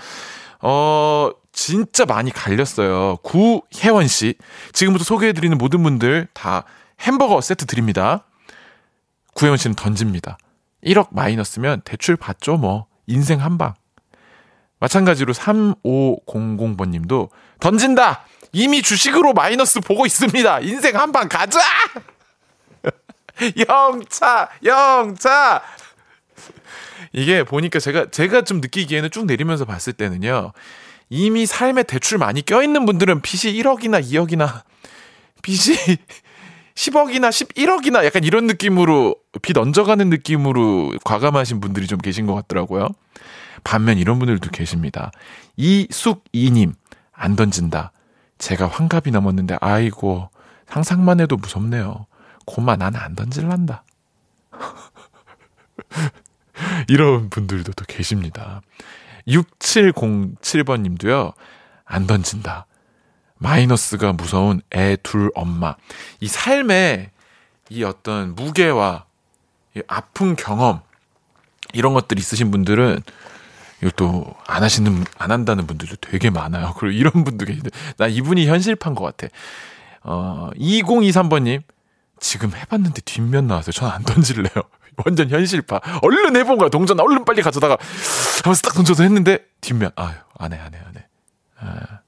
[0.62, 3.18] 어 진짜 많이 갈렸어요.
[3.24, 4.36] 구혜원 씨.
[4.72, 6.66] 지금부터 소개해드리는 모든 분들 다
[7.00, 8.24] 햄버거 세트 드립니다.
[9.34, 10.38] 구혜원 씨는 던집니다.
[10.86, 12.88] 1억 마이너스면 대출 받죠, 뭐.
[13.08, 13.74] 인생 한 방.
[14.80, 18.26] 마찬가지로 3500번 님도 던진다!
[18.54, 20.60] 이미 주식으로 마이너스 보고 있습니다.
[20.62, 21.60] 인생 한 방 가자!
[23.68, 24.50] 영차!
[24.64, 25.62] 영차!
[27.14, 30.54] 이게 보니까 제가, 제가 좀 느끼기에는 쭉 내리면서 봤을 때는요.
[31.10, 34.62] 이미 삶에 대출 많이 껴있는 분들은 빚이 1억이나 2억이나
[35.42, 35.76] 빚이
[36.82, 42.88] 10억이나 11억이나 약간 이런 느낌으로 빚 얹어가는 느낌으로 과감하신 분들이 좀 계신 것 같더라고요.
[43.64, 45.12] 반면 이런 분들도 계십니다.
[45.58, 46.74] 이숙이님
[47.12, 47.92] 안 던진다.
[48.40, 50.32] 제가 환갑이 넘었는데 아이고
[50.68, 52.08] 상상만 해도 무섭네요.
[52.48, 53.84] 고마 나는 안 던질란다.
[56.90, 58.62] 이런 분들도 또 계십니다.
[59.28, 61.34] 6707번 님도요.
[61.86, 62.66] 안 던진다.
[63.42, 65.76] 마이너스가 무서운 애 둘 엄마.
[66.20, 67.10] 이 삶에
[67.70, 69.06] 이 어떤 무게와
[69.76, 70.82] 이 아픈 경험
[71.74, 73.02] 이런 것들 있으신 분들은
[73.82, 76.76] 이것도 안 하시는 안 한다는 분들도 되게 많아요.
[76.78, 79.34] 그리고 이런 분도 계신데 나 이분이 현실판 것 같아.
[80.04, 81.64] 어 2023번님
[82.20, 83.72] 지금 해봤는데 뒷면 나왔어요.
[83.72, 84.52] 전 안 던질래요.
[85.04, 85.80] 완전 현실파.
[86.04, 86.70] 얼른 해본 거야.
[86.70, 87.78] 동전 얼른 빨리 가져다가
[88.44, 91.08] 하면서 딱 던져서 했는데 뒷면 아유 안해 안해 안 해.
[91.60, 92.00] 아.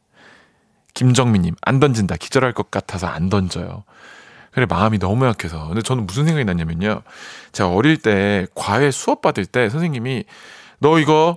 [0.94, 2.18] 김정민님, 안 던진다.
[2.18, 3.84] 기절할 것 같아서 안 던져요.
[4.52, 5.68] 그래, 마음이 너무 약해서.
[5.68, 7.02] 근데 저는 무슨 생각이 났냐면요.
[7.52, 10.26] 제가 어릴 때 과외 수업 받을 때 선생님이
[10.80, 11.36] 너 이거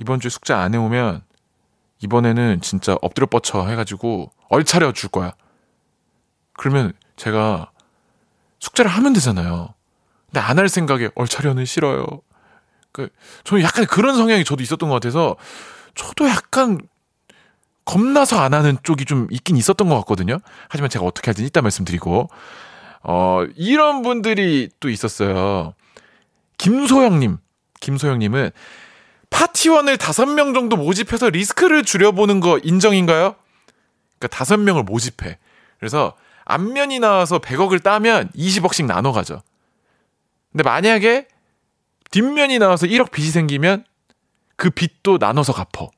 [0.00, 1.22] 이번 주에 숙제 안 해오면
[2.00, 5.34] 이번에는 진짜 엎드려 뻗쳐 해가지고 얼차려 줄 거야.
[6.54, 7.70] 그러면 제가
[8.58, 9.74] 숙제를 하면 되잖아요.
[10.26, 12.06] 근데 안 할 생각에 얼차려는 싫어요.
[12.90, 13.08] 그,
[13.44, 15.36] 저는 약간 그런 성향이 저도 있었던 것 같아서
[15.94, 16.80] 저도 약간
[17.84, 20.38] 겁나서 안 하는 쪽이 좀 있긴 있었던 것 같거든요.
[20.68, 22.28] 하지만 제가 어떻게 하지 이따 말씀드리고
[23.02, 25.74] 어 이런 분들이 또 있었어요.
[26.58, 27.38] 김소영님,
[27.80, 28.50] 김소영님은
[29.30, 33.34] 파티원을 다섯 명 정도 모집해서 리스크를 줄여보는 거 인정인가요?
[34.18, 35.38] 그러니까 다섯 명을 모집해.
[35.78, 36.14] 그래서
[36.44, 39.42] 앞면이 나와서 100억을 따면 20억씩 나눠 가죠.
[40.52, 41.26] 근데 만약에
[42.10, 43.84] 뒷면이 나와서 1억 빚이 생기면
[44.56, 45.90] 그 빚도 나눠서 갚어.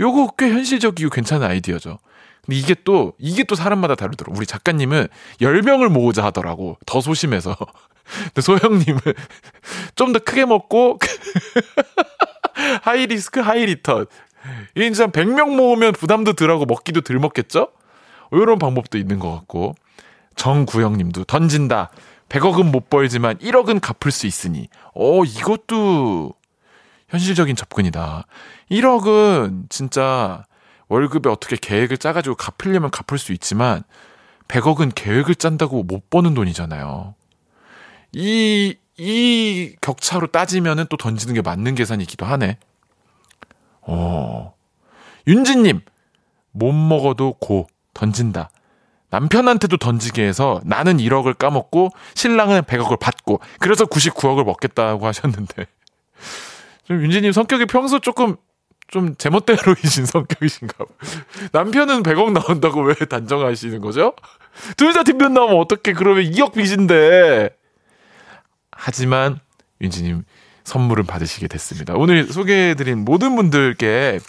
[0.00, 1.98] 요거 꽤 현실적이고 괜찮은 아이디어죠.
[2.44, 4.36] 근데 이게 또, 이게 또 사람마다 다르더라고.
[4.36, 5.08] 우리 작가님은
[5.40, 6.78] 10명을 모으자 하더라고.
[6.86, 7.56] 더 소심해서.
[8.34, 9.00] 근데 소영님은
[9.96, 10.98] 좀 더 크게 먹고,
[12.82, 14.06] high risk, high return.
[14.74, 17.68] 이게 진짜 100명 모으면 부담도 덜하고 먹기도 덜 먹겠죠?
[18.32, 19.74] 요런 방법도 있는 것 같고.
[20.36, 21.90] 정구영님도 던진다.
[22.28, 24.68] 100억은 못 벌지만 1억은 갚을 수 있으니.
[24.94, 26.32] 어, 이것도
[27.08, 28.26] 현실적인 접근이다.
[28.70, 30.44] 1억은 진짜
[30.88, 33.82] 월급에 어떻게 계획을 짜가지고 갚으려면 갚을 수 있지만
[34.48, 37.14] 100억은 계획을 짠다고 못 버는 돈이잖아요.
[38.12, 42.58] 이, 이 격차로 따지면은 또 던지는 게 맞는 계산이기도 하네.
[43.82, 44.54] 어.
[45.26, 45.80] 윤지님,
[46.52, 48.50] 못 먹어도 고, 던진다.
[49.10, 55.66] 남편한테도 던지게 해서 나는 1억을 까먹고 신랑은 100억을 받고 그래서 99억을 먹겠다고 하셨는데
[56.88, 58.36] 좀 윤지님 성격이 평소 조금
[58.88, 60.86] 좀 제멋대로이신 성격이신가 봐.
[61.52, 64.14] 남편은 100억 나온다고 왜 단정하시는 거죠?
[64.78, 67.50] 둘 다 뒷면 나오면 어떻게 그러면 2억 빚인데.
[68.72, 69.38] 하지만
[69.82, 70.24] 윤지님
[70.64, 71.94] 선물은 받으시게 됐습니다.
[71.94, 74.20] 오늘 소개해드린 모든 분들께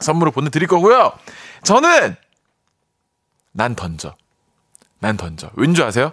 [0.00, 1.12] 선물을 보내드릴 거고요.
[1.62, 2.16] 저는
[3.52, 4.14] 난 던져.
[4.98, 5.50] 난 던져.
[5.54, 6.12] 왠 줄 아세요?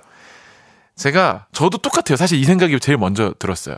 [0.96, 2.16] 제가 저도 똑같아요.
[2.18, 3.78] 사실 이 생각이 제일 먼저 들었어요.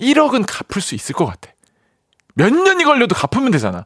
[0.00, 1.50] 1억은 갚을 수 있을 것 같아.
[2.34, 3.84] 몇 년이 걸려도 갚으면 되잖아.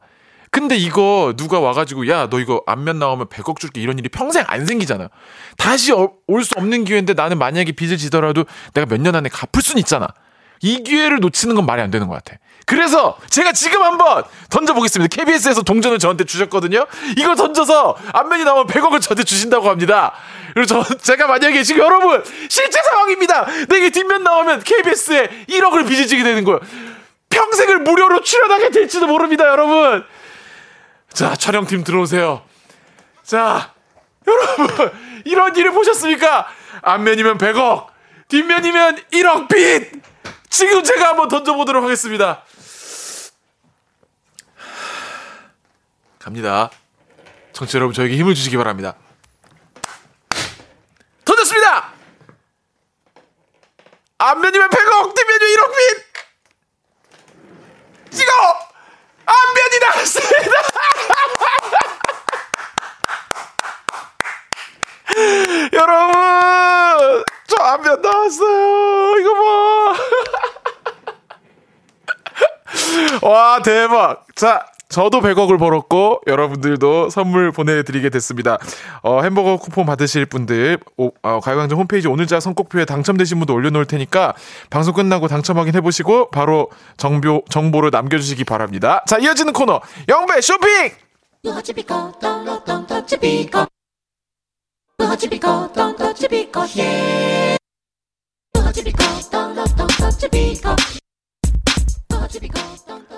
[0.51, 4.67] 근데 이거 누가 와가지고 야 너 이거 안면 나오면 100억 줄게 이런 일이 평생 안
[4.67, 5.09] 생기잖아.
[5.57, 8.45] 다시 올 수 없는 기회인데 나는 만약에 빚을 지더라도
[8.75, 10.09] 내가 몇 년 안에 갚을 수는 있잖아.
[10.63, 12.39] 이 기회를 놓치는 건 말이 안 되는 것 같아.
[12.71, 15.17] 그래서 제가 지금 한번 던져보겠습니다.
[15.17, 16.87] KBS에서 동전을 저한테 주셨거든요.
[17.17, 20.13] 이거 던져서 안면이 나오면 100억을 저한테 주신다고 합니다.
[20.55, 23.49] 그리고 저, 제가 만약에 지금 여러분 실제 상황입니다.
[23.69, 26.61] 내게 뒷면 나오면 KBS에 1억을 빚을 지게 되는 거예요.
[27.31, 30.05] 평생을 무료로 출연하게 될지도 모릅니다, 여러분.
[31.13, 32.43] 자, 촬영팀 들어오세요.
[33.25, 33.75] 자,
[34.29, 34.93] 여러분,
[35.27, 36.47] 이런 일을 보셨습니까?
[36.83, 37.87] 앞면이면 100억,
[38.29, 39.91] 뒷면이면 1억 빚!
[40.51, 42.45] 지금 제가 한번 던져보도록 하겠습니다.
[46.21, 46.71] 갑니다.
[47.53, 48.95] 청취자 여러분, 저에게 힘을 주시기 바랍니다.
[51.25, 51.95] 던졌습니다!
[54.19, 56.11] 앞면이면 100억, 뒷면이면 1억 빚!
[58.11, 58.31] 찍어!
[59.25, 60.53] 앞면이 나왔습니다!
[65.73, 67.25] 여러분!
[67.47, 69.19] 저 앞면 나왔어요!
[69.21, 69.97] 이거 봐!
[73.27, 74.27] 와, 대박!
[74.37, 78.59] 자, 저도 100억을 벌었고 여러분들도 선물 보내드리게 됐습니다.
[79.03, 84.35] 어, 햄버거 쿠폰 받으실 분들 오, 어, 가요광장 홈페이지 오늘자 선곡표에 당첨되신 분도 올려놓을 테니까
[84.69, 89.03] 방송 끝나고 당첨 확인해보시고 바로 정보, 정보를 남겨주시기 바랍니다.
[89.07, 90.91] 자 이어지는 코너 영배 쇼핑!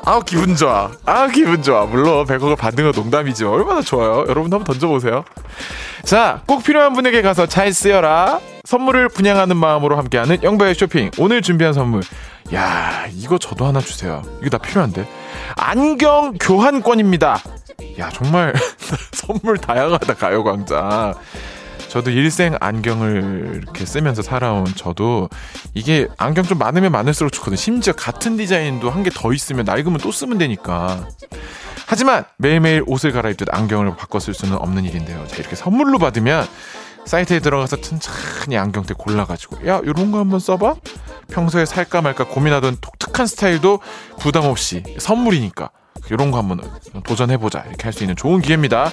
[0.04, 0.90] 아 기분 좋아.
[1.06, 1.86] 아 기분 좋아.
[1.86, 3.52] 물론 100억을 받는 건 농담이죠.
[3.52, 4.24] 얼마나 좋아요.
[4.28, 5.24] 여러분 한번 던져보세요.
[6.04, 8.40] 자, 꼭 필요한 분에게 가서 잘 쓰여라.
[8.64, 11.10] 선물을 분양하는 마음으로 함께하는 영배의 쇼핑.
[11.18, 12.02] 오늘 준비한 선물.
[12.52, 14.22] 야, 이거 저도 하나 주세요.
[14.40, 15.06] 이거 다 필요한데.
[15.56, 17.38] 안경 교환권입니다.
[17.98, 18.52] 야, 정말
[19.12, 21.14] 선물 다양하다 가요 광장.
[21.92, 25.28] 저도 일생 안경을 이렇게 쓰면서 살아온 저도
[25.74, 27.59] 이게 안경 좀 많으면 많을수록 좋거든.
[27.59, 31.07] 심지어 같은 디자인도 한 개 더 있으면 낡으면 또 쓰면 되니까.
[31.87, 35.26] 하지만 매일매일 옷을 갈아입듯 안경을 바꿔 쓸 수는 없는 일인데요.
[35.26, 36.46] 자, 이렇게 선물로 받으면
[37.05, 40.76] 사이트에 들어가서 천천히 안경테 골라가지고 야 요런 거 한번 써봐
[41.31, 43.81] 평소에 살까 말까 고민하던 독특한 스타일도
[44.18, 45.68] 부담 없이 선물이니까
[46.11, 46.62] 요런 거 한번
[47.05, 48.90] 도전해보자 이렇게 할 수 있는 좋은 기회입니다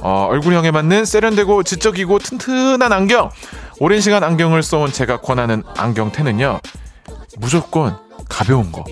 [0.00, 3.30] 어, 얼굴형에 맞는 세련되고 지적이고 튼튼한 안경
[3.78, 6.60] 오랜 시간 안경을 써온 제가 권하는 안경테는요
[7.38, 7.96] 무조건
[8.28, 8.84] 가벼운 거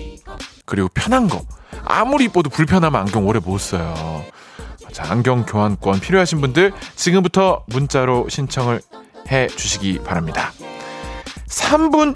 [0.65, 1.41] 그리고 편한 거
[1.85, 4.23] 아무리 이뻐도 불편하면 안경 오래 못 써요
[4.91, 8.81] 자, 안경 교환권 필요하신 분들 지금부터 문자로 신청을
[9.31, 10.51] 해 주시기 바랍니다.
[11.47, 12.15] 3분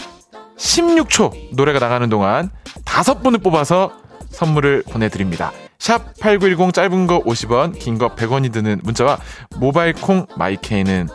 [0.58, 2.50] 16초 노래가 나가는 동안
[2.84, 3.94] 다섯 분을 뽑아서
[4.30, 5.52] 선물을 보내드립니다.
[5.84, 9.18] 샵 8910 짧은 거 50원, 긴 거 100원이 드는 문자와
[9.58, 11.10] 모바일 콩 마이케이는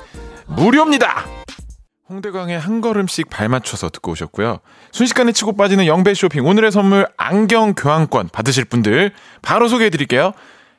[0.47, 1.25] 무료입니다.
[2.11, 4.59] 홍대광에 한 걸음씩 발 맞춰서 듣고 오셨고요.
[4.93, 10.33] 순식간에 치고 빠지는 영배 쇼핑 오늘의 선물 안경 교환권 받으실 분들 바로 소개해 드릴게요.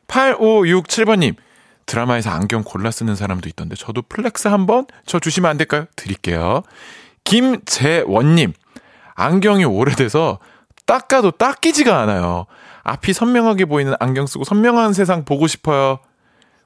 [0.07, 1.33] 8567번님
[1.87, 5.85] 드라마에서 안경 골라 쓰는 사람도 있던데 저도 flex 한번 저 주시면 안 될까요?
[5.95, 6.61] 드릴게요.
[7.23, 8.53] 김재원님
[9.15, 10.37] 안경이 오래돼서
[10.85, 12.45] 닦아도 닦이지가 않아요.
[12.89, 15.99] 앞이 선명하게 보이는 안경 쓰고 선명한 세상 보고 싶어요.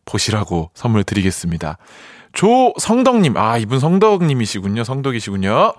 [0.05, 1.77] 보시라고 선물 드리겠습니다.
[2.33, 4.83] 조성덕님, 아, 이분 성덕님이시군요.
[4.83, 5.73] 성덕이시군요.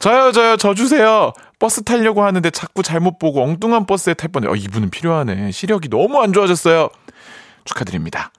[0.00, 1.32] 저요, 저요, 저 주세요.
[1.58, 4.48] 버스 타려고 하는데 자꾸 잘못 보고 엉뚱한 버스에 탈 뻔해.
[4.48, 5.52] 어, 이분은 필요하네.
[5.52, 6.88] 시력이 너무 안 좋아졌어요.
[7.64, 8.32] 축하드립니다.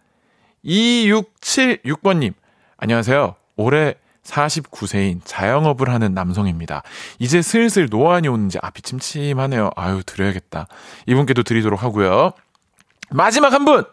[0.65, 2.33] 2676번님,
[2.77, 3.35] 안녕하세요.
[3.55, 6.83] 올해 49세인 자영업을 하는 남성입니다.
[7.19, 9.71] 이제 슬슬 노안이 오는지 앞이 침침하네요.
[9.75, 10.67] 아유, 드려야겠다.
[11.07, 12.31] 이분께도 드리도록 하고요.
[13.09, 13.85] 마지막 한 분!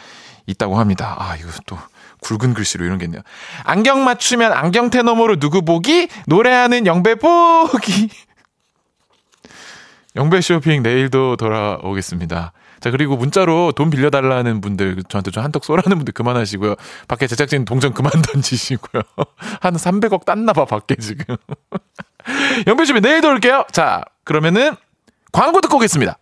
[0.47, 1.15] 있다고 합니다.
[1.19, 1.77] 아 이거 또
[2.21, 3.21] 굵은 글씨로 이런 게 있네요.
[3.63, 6.09] 안경 맞추면 안경 테 너머로 누구 보기?
[6.27, 8.09] 노래하는 영배 보기.
[10.15, 12.51] 영배 쇼핑 내일도 돌아오겠습니다.
[12.79, 16.75] 자, 그리고 문자로 돈 빌려달라는 분들, 저한테 좀 한턱 쏘라는 분들 그만하시고요.
[17.07, 19.01] 밖에 제작진 동전 그만 던지시고요.
[19.61, 21.35] 한 300억 땄나봐, 밖에 지금.
[22.65, 23.65] 쇼핑 내일도 올게요.
[23.71, 24.75] 자, 그러면은
[25.31, 26.17] 광고 듣고 오겠습니다.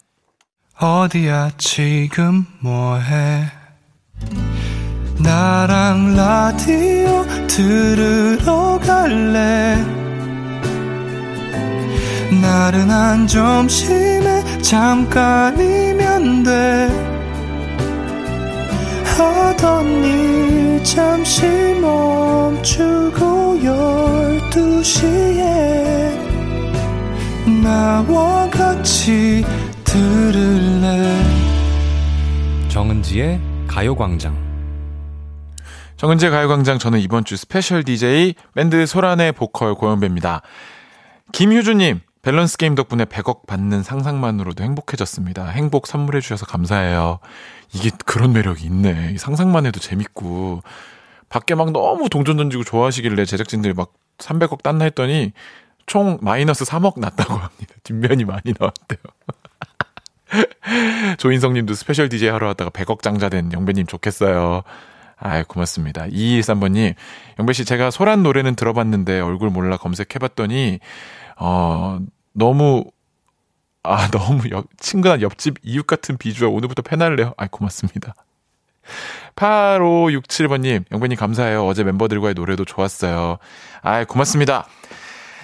[0.80, 3.46] 어디야 지금 뭐해
[5.20, 9.84] 나랑 라디오 들으러 갈래
[12.42, 17.18] 나른한 점심에 잠깐이면 돼.
[19.18, 21.46] 하던 일 잠시
[21.82, 26.12] 멈추고 열두 시에
[27.64, 29.44] 나와 같이
[29.84, 31.24] 들을래?
[32.70, 34.48] 정은지의 가요광장.
[35.98, 40.44] 정은지의 가요광장 저는 이번 주 스페셜 DJ 밴드 소란의 보컬 고영배입니다.
[41.32, 45.46] 김효주님 밸런스 게임 덕분에 100억 받는 상상만으로도 행복해졌습니다.
[45.46, 47.20] 행복 선물해 주셔서 감사해요.
[47.74, 49.12] 이게 그런 매력이 있네.
[49.14, 50.62] 이 상상만 해도 재밌고
[51.30, 55.32] 밖에 막 너무 동전 던지고 좋아하시길래 제작진들이 막 300억 땄나 했더니
[55.86, 57.76] 총 마이너스 3억 났다고 합니다.
[57.84, 59.00] 뒷면이 많이 나왔대요.
[61.20, 64.64] 조인성 님도 스페셜 DJ 하러 왔다가 100억 장자 된 영배님 좋겠어요.
[65.16, 66.06] 아이, 고맙습니다.
[66.08, 66.94] 2213번님,
[67.40, 70.80] 영배씨, 제가 소란 노래는 들어봤는데 얼굴 몰라 검색해봤더니,
[71.40, 72.00] 어,
[72.38, 72.86] 너무,
[73.84, 77.34] 아, 너무 옆, 친근한 옆집 이웃 같은 비주얼 오늘부터 팬할래요.
[77.36, 78.14] 아이, 고맙습니다.
[79.36, 81.66] 8567번님, 영배님 감사해요.
[81.66, 83.38] 어제 멤버들과의 노래도 좋았어요.
[83.82, 84.66] 아이, 고맙습니다.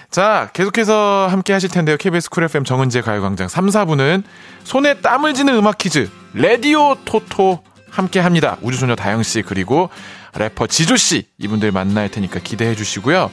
[0.09, 1.97] 자, 계속해서 함께 하실 텐데요.
[1.97, 4.23] KBS 쿨 FM 정은지의 가요광장 3, 4부는
[4.63, 8.57] 손에 땀을 쥐는 음악 퀴즈, 라디오 토토 함께 합니다.
[8.61, 9.89] 우주소녀 다영씨, 그리고
[10.35, 13.31] 래퍼 지조씨, 이분들 만날 테니까 기대해 주시고요.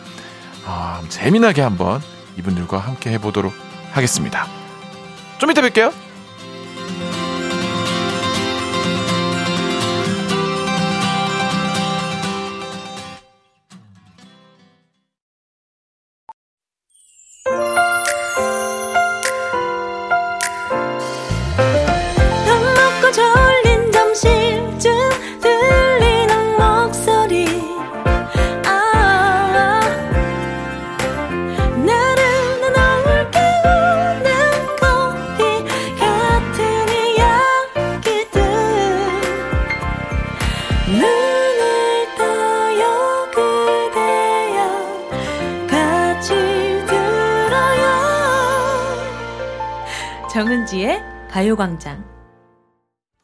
[0.66, 2.01] 아, 재미나게 한번
[2.38, 3.52] 이분들과 함께 해보도록
[3.92, 4.46] 하겠습니다.
[5.38, 6.10] 좀 이따 뵐게요.
[51.50, 52.04] 가요광장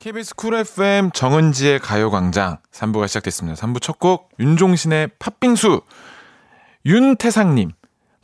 [0.00, 3.60] KBS 쿨 FM 정은지의 가요광장 3부가 시작됐습니다.
[3.60, 5.82] 3부 첫 곡 윤종신의 팥빙수
[6.84, 7.70] 윤태상님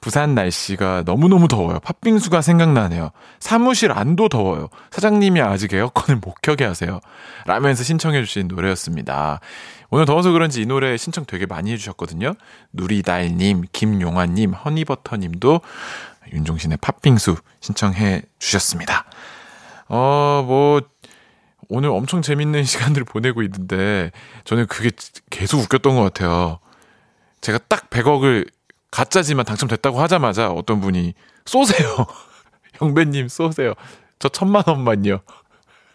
[0.00, 1.78] 부산 날씨가 너무너무 더워요.
[1.80, 3.10] 팥빙수가 생각나네요.
[3.38, 4.70] 사무실 안도 더워요.
[4.90, 7.00] 사장님이 아직 에어컨을 못 켜게 하세요.
[7.46, 9.38] 라면서 신청해 주신 노래였습니다.
[9.90, 12.34] 오늘 더워서 그런지 이 노래 신청 되게 많이 해주셨거든요.
[12.72, 15.60] 누리달님, 김용환님, 허니버터님도
[16.32, 19.04] 윤종신의 팥빙수 신청해 주셨습니다.
[19.94, 20.80] 어, 뭐,
[21.68, 24.10] 오늘 엄청 재밌는 시간들을 보내고 있는데,
[24.44, 24.90] 저는 그게
[25.28, 26.60] 계속 웃겼던 것 같아요.
[27.42, 28.48] 제가 딱 100억을
[28.90, 31.12] 가짜지만 당첨됐다고 하자마자 어떤 분이
[31.44, 32.06] 쏘세요.
[32.80, 33.74] 영배님 쏘세요.
[34.18, 35.20] 저 천만 원만요.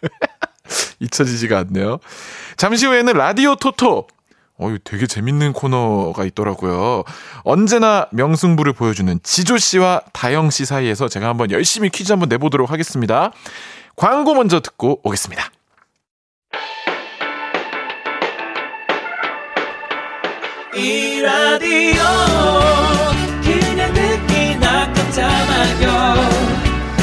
[1.00, 1.98] 잊혀지지가 않네요.
[2.56, 4.06] 잠시 후에는 라디오 토토.
[4.60, 7.04] 어, 이 되게 재밌는 코너가 있더라고요.
[7.44, 13.32] 언제나 명승부를 보여주는 지조 씨와 다영 씨 사이에서 제가 한번 열심히 퀴즈 한번 내보도록 하겠습니다.
[13.98, 15.50] 광고 먼저 듣고 오겠습니다.
[20.76, 22.04] 이 라디오
[23.42, 26.14] 그냥 듣기나 깜짝마요.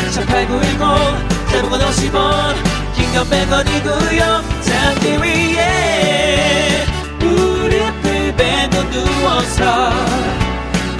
[0.05, 2.55] 18910 대목원 50원
[2.95, 4.63] 긴건 100원이고요.
[4.63, 6.85] 잠기 위에
[7.19, 9.91] 무릎을 베고 누워서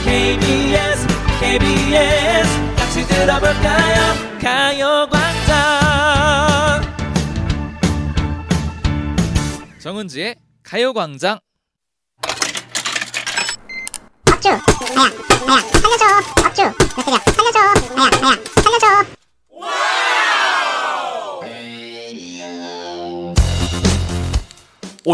[0.04, 1.08] KBS
[1.40, 4.36] KBS 같이 들어볼까요?
[4.42, 5.85] 가요광장
[9.86, 11.40] 정은지의 가요광장.
[14.32, 14.50] 업주.
[14.50, 14.60] 아야
[15.48, 16.06] 아야 살려줘.
[16.44, 16.62] 업주.
[16.64, 17.94] 몇 대냐 살려줘.
[17.94, 19.16] 아야 아야 살려줘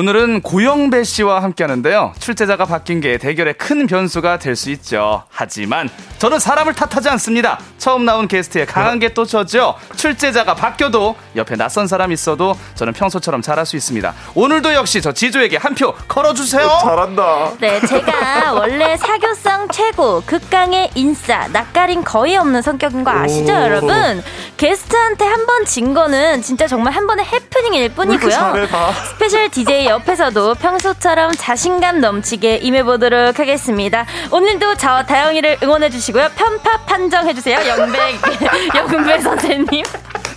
[0.01, 2.13] 오늘은 고영배 씨와 함께 하는데요.
[2.17, 5.23] 출제자가 바뀐 게 대결의 큰 변수가 될 수 있죠.
[5.29, 7.59] 하지만 저는 사람을 탓하지 않습니다.
[7.77, 9.75] 처음 나온 게스트에 강한 게 또 저죠.
[9.97, 14.13] 출제자가 바뀌어도 옆에 낯선 사람 있어도 저는 평소처럼 잘할 수 있습니다.
[14.35, 16.67] 오늘도 역시 저 지조에게 한 표 걸어주세요.
[16.81, 17.51] 잘한다.
[17.59, 23.55] 네, 제가 원래 사교성 최고, 극강의 인싸, 낯가림 거의 없는 성격인 거 아시죠, 오.
[23.55, 24.23] 여러분?
[24.57, 28.67] 게스트한테 한 번 진 거는 진짜 정말 한 번의 해프닝일 뿐이고요.
[29.13, 34.05] 스페셜 DJ 옆에서도 평소처럼 자신감 넘치게 임해보도록 하겠습니다.
[34.31, 36.29] 오늘도 저와 다영이를 응원해주시고요.
[36.35, 37.59] 편파 판정해주세요.
[37.67, 37.99] 영배,
[38.75, 39.83] 영배 선생님.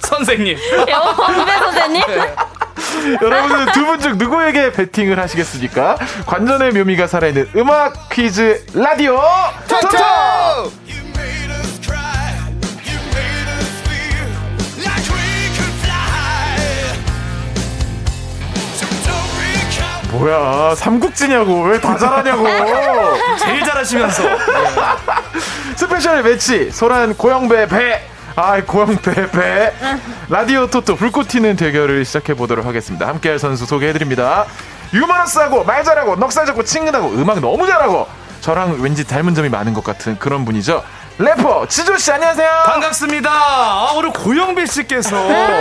[0.01, 0.57] 선생님.
[0.88, 2.03] 영배 선생님.
[3.22, 5.97] 여러분은 두분 중 누구에게 배팅을 하시겠습니까?
[6.26, 9.20] 관전의 묘미가 살아있는 음악 퀴즈 라디오
[9.68, 10.70] 토토!
[20.19, 22.47] 뭐야 삼국지냐고 왜 다 잘하냐고
[23.39, 24.23] 제일 잘하시면서.
[25.77, 28.03] 스페셜 매치 소란 고영배 배
[28.37, 29.73] 아, 고영배 배
[30.29, 33.07] 라디오 토토 불꽃 튀는 대결을 시작해 보도록 하겠습니다.
[33.09, 34.47] 함께할 선수 소개해드립니다.
[34.93, 38.07] 유머러스하고 말 잘하고 넉살 좋고 친근하고 음악 너무 잘하고
[38.41, 40.83] 저랑 왠지 닮은 점이 많은 것 같은 그런 분이죠.
[41.17, 42.51] 래퍼 지조 씨 안녕하세요.
[42.67, 43.31] 반갑습니다.
[43.33, 45.17] 아, 오늘 고영배 씨께서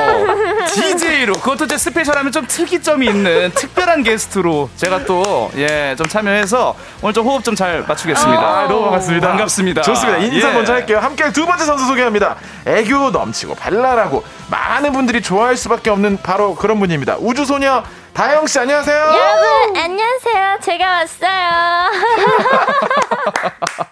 [0.74, 7.14] DJ로 그것도 제 스페셜하면 좀 특이점이 있는 특별한 게스트로 제가 또 예 좀 참여해서 오늘
[7.14, 8.42] 좀 호흡 좀 잘 맞추겠습니다.
[8.42, 9.28] 아, 너무 반갑습니다.
[9.28, 9.82] 반갑습니다.
[9.84, 10.18] 좋습니다.
[10.18, 10.54] 인사 예.
[10.54, 10.98] 먼저 할게요.
[11.00, 12.36] 함께 두 번째 선수 소개합니다.
[12.66, 17.18] 애교 넘치고 발랄하고 많은 분들이 좋아할 수밖에 없는 바로 그런 분입니다.
[17.20, 17.84] 우주소녀
[18.16, 18.98] 다영 씨 안녕하세요.
[18.98, 20.58] 여러분, 안녕하세요.
[20.64, 21.92] 제가 왔어요.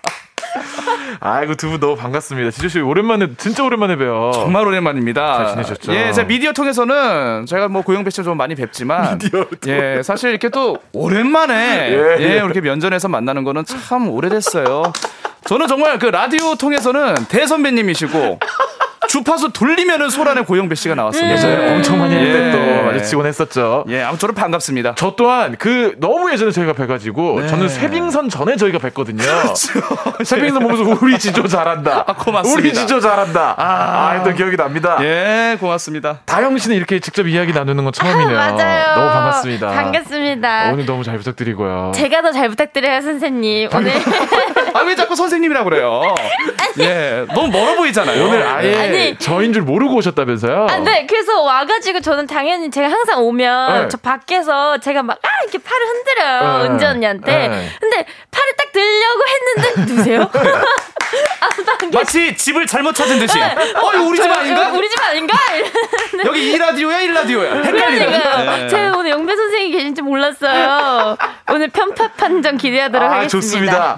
[1.20, 2.52] 아이고 두 분 너무 반갑습니다.
[2.52, 4.32] 지조 씨 오랜만에 진짜 오랜만에 봬요.
[4.34, 5.38] 정말 오랜만입니다.
[5.38, 5.94] 잘 지내셨죠?
[5.96, 10.50] 예, 제가 미디어 통해서는 제가 뭐 고영배 씨를 좀 많이 뵙지만 미디어 예, 사실 이렇게
[10.50, 11.54] 또 오랜만에
[11.92, 12.36] 예, 예, 예.
[12.38, 14.84] 이렇게 면전에서 만나는 거는 참 오래됐어요.
[15.46, 18.40] 저는 정말 그 라디오 통해서는 대선배님이시고
[19.08, 21.34] 주파수 돌리면은 소란의 고영배 씨가 나왔습니다.
[21.34, 22.52] 예전에 엄청 많이 예.
[22.52, 23.84] 또 마주치곤 했었죠.
[23.90, 24.94] 예, 아무튼 저는 반갑습니다.
[24.96, 27.48] 저 또한 그 너무 예전에 저희가 뵈가지고 네.
[27.48, 29.22] 저는 쇠빙선 전에 저희가 뵀거든요.
[30.24, 32.06] 쇠빙선 보면서 우리 지조 잘한다.
[32.08, 32.62] 아, 고맙습니다.
[32.62, 33.56] 우리 지조 잘한다.
[33.58, 33.64] 아,
[34.10, 34.12] 아.
[34.14, 34.98] 했던 기억이 납니다.
[35.02, 36.20] 예, 고맙습니다.
[36.26, 38.38] 다영 씨는 이렇게 직접 이야기 나누는 건 처음이네요.
[38.38, 38.96] 맞아요.
[38.96, 39.68] 너무 반갑습니다.
[39.68, 40.70] 반갑습니다.
[40.72, 41.92] 오늘 너무 잘 부탁드리고요.
[41.96, 43.70] 제가 더 잘 부탁드려요, 선생님.
[43.76, 43.92] 오늘
[44.74, 46.02] 아, 왜 자꾸 선생님이라고 그래요?
[46.80, 48.24] 예, 너무 멀어 보이잖아요.
[48.26, 49.18] 오늘 아예 아니.
[49.18, 50.68] 저인 줄 모르고 오셨다면서요?
[50.70, 51.06] 아, 네.
[51.08, 53.88] 그래서 와가지고 저는 당연히 제가 항상 오면 네.
[53.90, 56.58] 저 밖에서 제가 막, 아, 이렇게 팔을 흔들어요.
[56.64, 56.70] 네.
[56.70, 57.48] 은지 언니한테.
[57.48, 57.70] 네.
[57.80, 60.18] 근데 팔을 딱 들려고 했는데?
[61.42, 61.88] 아, 밖에.
[61.94, 63.38] 마치 집을 잘못 찾은 듯이.
[63.38, 63.46] 네.
[63.76, 64.70] 어, 이거 우리 집 아닌가?
[64.70, 65.36] 우리 집 아닌가?
[66.26, 67.54] 여기 이 라디오야, 이 라디오야.
[67.64, 68.06] 헷갈리는.
[68.08, 68.68] 그러니까 예.
[68.70, 71.18] 제가 오늘 영배 선생님이 계신지 몰랐어요.
[71.54, 73.30] 오늘 편파 판정 기대하도록 아, 하겠습니다.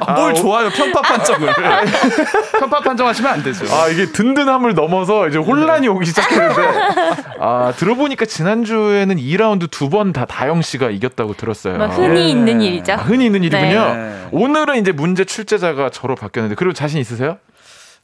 [0.00, 1.52] 아, 뭘 좋아요, 편파 판정을.
[2.60, 3.64] 편파 판정하시면 안 되죠.
[3.74, 6.62] 아, 이게 든든함을 넘어서 이제 혼란이 오기 시작했는데.
[7.40, 11.76] 아, 들어보니까 지난주에는 2라운드 두 번 다 다영 씨가 이겼다고 들었어요.
[11.76, 12.92] 뭐 흔히 있는 일이죠.
[12.94, 13.94] 아, 흔히 있는 일이군요.
[13.94, 14.28] 네.
[14.32, 17.36] 오늘은 이제 문제 출제자가 저로 바뀌었는데, 그리고 자신 있으세요?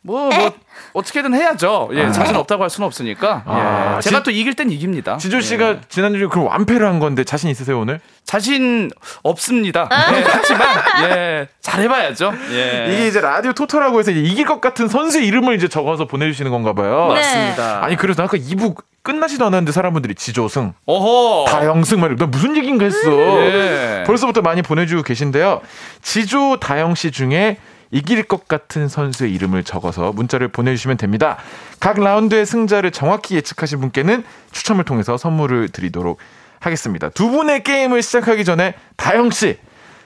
[0.00, 0.52] 뭐, 뭐,
[0.94, 1.90] 어떻게든 해야죠.
[1.92, 3.42] 예, 자신 없다고 할 수는 없으니까.
[3.44, 5.16] 아, 예, 제가 지- 또 이길 땐 이깁니다.
[5.18, 5.80] 지조 씨가 예.
[5.88, 8.00] 지난주에 그럼 완패를 한 건데 자신 있으세요, 오늘?
[8.24, 8.90] 자신
[9.22, 9.88] 없습니다.
[9.90, 10.68] 예, 하지만,
[11.10, 12.32] 예, 잘해봐야죠.
[12.52, 12.92] 예.
[12.94, 16.72] 이게 이제 라디오 토토라고 해서 이제 이길 것 같은 선수의 이름을 이제 적어서 보내주시는 건가
[16.72, 17.08] 봐요.
[17.08, 17.14] 네.
[17.20, 17.84] 맞습니다.
[17.84, 21.46] 아니, 그래서 아까 2부 끝나지도 않았는데 사람분들이 지조승, 어허.
[21.50, 23.10] 다영승 말이나 무슨 얘기인가 했어.
[23.42, 24.04] 예.
[24.06, 25.60] 벌써부터 많이 보내주고 계신데요.
[26.02, 27.56] 지조 다영 씨 중에
[27.90, 31.38] 이길 것 같은 선수의 이름을 적어서 문자를 보내주시면 됩니다.
[31.80, 36.18] 각 라운드의 승자를 정확히 예측하신 분께는 추첨을 통해서 선물을 드리도록
[36.60, 37.08] 하겠습니다.
[37.10, 39.58] 두 분의 게임을 시작하기 전에 다영 씨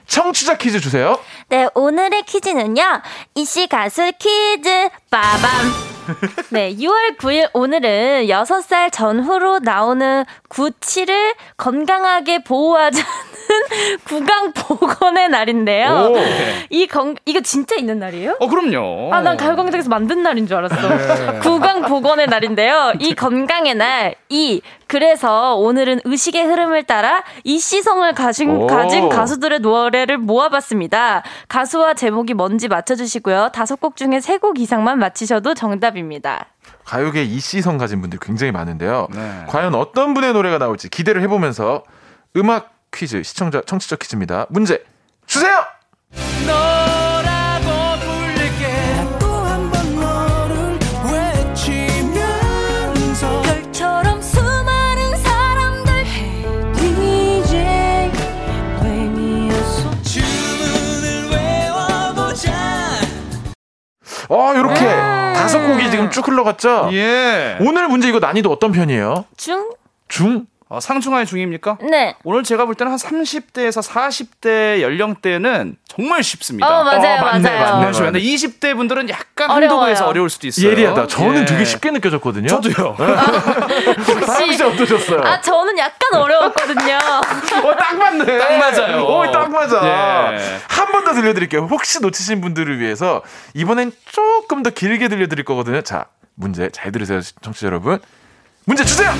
[0.07, 1.17] 청취자 퀴즈 주세요.
[1.49, 3.01] 네, 오늘의 퀴즈는요.
[3.35, 5.49] 이씨 가수 퀴즈 빠밤.
[6.49, 13.05] 네, 6월 9일 오늘은 6살 전후로 나오는 구치를 건강하게 보호하자는
[14.05, 16.11] 구강 보건의 날인데요.
[16.11, 16.15] 오.
[16.69, 18.37] 이 건, 이거 진짜 있는 날이에요?
[18.39, 19.13] 어, 그럼요.
[19.13, 20.75] 아, 난 가요광장에서 만든 날인 줄 알았어.
[20.89, 21.39] 네.
[21.39, 22.93] 구강 보건의 날인데요.
[22.99, 28.67] 이 건강의 날, 이 그래서 오늘은 의식의 흐름을 따라 이 시성을 가진, 오.
[28.67, 31.23] 가진 가수들의 노래를 모아봤습니다.
[31.47, 33.49] 가수와 제목이 뭔지 맞춰주시고요.
[33.53, 36.47] 다섯 곡 중에 세 곡 이상만 맞히셔도 정답입니다.
[36.83, 39.07] 가요계 이씨성 가진 분들 굉장히 많은데요.
[39.13, 39.45] 네.
[39.47, 41.83] 과연 어떤 분의 노래가 나올지 기대를 해보면서
[42.35, 44.45] 음악 퀴즈 시청자 청취자 퀴즈입니다.
[44.49, 44.83] 문제
[45.25, 45.65] 주세요.
[64.29, 65.33] 어, 요렇게 예.
[65.35, 66.89] 다섯 곡이 지금 쭉 흘러갔죠?
[66.93, 67.57] 예.
[67.61, 69.25] 오늘 문제 이거 난이도 어떤 편이에요?
[69.37, 69.69] 중?
[70.07, 70.47] 중?
[70.73, 71.77] 어, 상중하의 중입니까?
[71.91, 72.15] 네.
[72.23, 76.67] 오늘 제가 볼 때는 한 30대에서 40대 연령대는 정말 쉽습니다.
[76.67, 77.75] 어, 맞아요, 어, 맞네, 맞아요.
[77.75, 77.91] 맞네.
[77.91, 80.71] 네, 근데 20대 분들은 약간 개에서 어려울 수도 있어요.
[80.71, 81.05] 예리하다.
[81.05, 81.45] 저는 예.
[81.45, 82.47] 되게 쉽게 느껴졌거든요.
[82.47, 82.95] 저도요.
[84.25, 85.21] 다영 씨 어떠셨어요?
[85.21, 86.95] 아, 저는 약간 어려웠거든요.
[86.95, 88.25] 어, 딱 맞네.
[88.39, 89.03] 딱 맞아요.
[89.05, 90.33] 오, 딱 맞아.
[90.33, 90.57] 예.
[90.69, 91.67] 한번 더 들려드릴게요.
[91.69, 93.21] 혹시 놓치신 분들을 위해서
[93.53, 95.83] 이번엔 조금 더 길게 들려드릴 거거든요.
[95.83, 97.99] 자, 문제 잘 들으세요, 청취자 여러분.
[98.65, 99.11] 문제 주세요.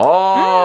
[0.00, 0.57] 어, 음.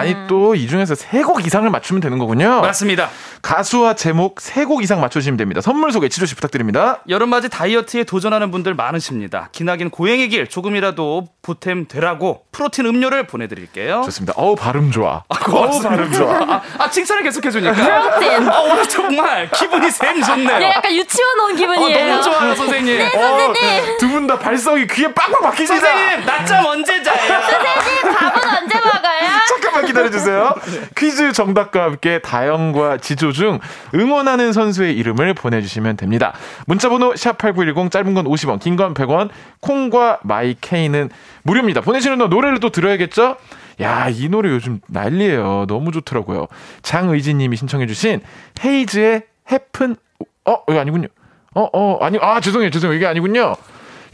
[0.00, 2.60] 아니 또 이 중에서 세 곡 이상을 맞추면 되는 거군요.
[2.62, 3.08] 맞습니다.
[3.42, 5.60] 가수와 제목 세 곡 이상 맞추시면 됩니다.
[5.60, 7.00] 선물 소개 치조씨 부탁드립니다.
[7.08, 9.48] 여름맞이 다이어트에 도전하는 분들 많으십니다.
[9.52, 14.02] 기나긴 고행의 길 조금이라도 보탬 되라고 프로틴 음료를 보내드릴게요.
[14.04, 14.32] 좋습니다.
[14.36, 15.22] 어우 발음 좋아.
[15.28, 15.88] 어우 고맙습니다.
[15.90, 16.34] 발음 좋아.
[16.40, 17.72] 아, 아, 칭찬을 계속 해주니까.
[17.72, 18.48] 프로틴.
[18.48, 20.58] 아, 오늘 정말 기분이 샘 좋네요.
[20.60, 22.08] 예, 약간 유치원 온 어, 기분이에요.
[22.16, 22.98] 너무 좋아요, 선생님.
[22.98, 23.98] 네, 선생님.
[23.98, 25.78] 두 분 다 발성이 귀에 빡빡 박히시다.
[25.80, 27.16] 선생님, 낮잠 언제 자요?
[27.40, 28.99] 선생님, 밥은 언제 먹어요?
[29.48, 30.54] 잠깐만 기다려주세요.
[30.96, 33.58] 퀴즈 정답과 함께 다영과 지조 중
[33.94, 36.32] 응원하는 선수의 이름을 보내주시면 됩니다.
[36.66, 39.28] 문자번호 샵8910 짧은 건 50원, 긴 건 100원,
[39.60, 41.10] 콩과 마이케이는
[41.42, 41.80] 무료입니다.
[41.80, 43.36] 보내시는 너 노래를 또 들어야겠죠?
[43.80, 45.64] 야, 이 노래 요즘 난리예요.
[45.66, 46.46] 너무 좋더라고요.
[46.82, 48.20] 장의진 님이 신청해주신
[48.64, 49.96] 헤이즈의 해픈,
[50.44, 51.08] 어, 이거 아니군요.
[51.54, 52.96] 어, 어, 아니, 아, 죄송해요, 죄송해요.
[52.96, 53.54] 이게 아니군요.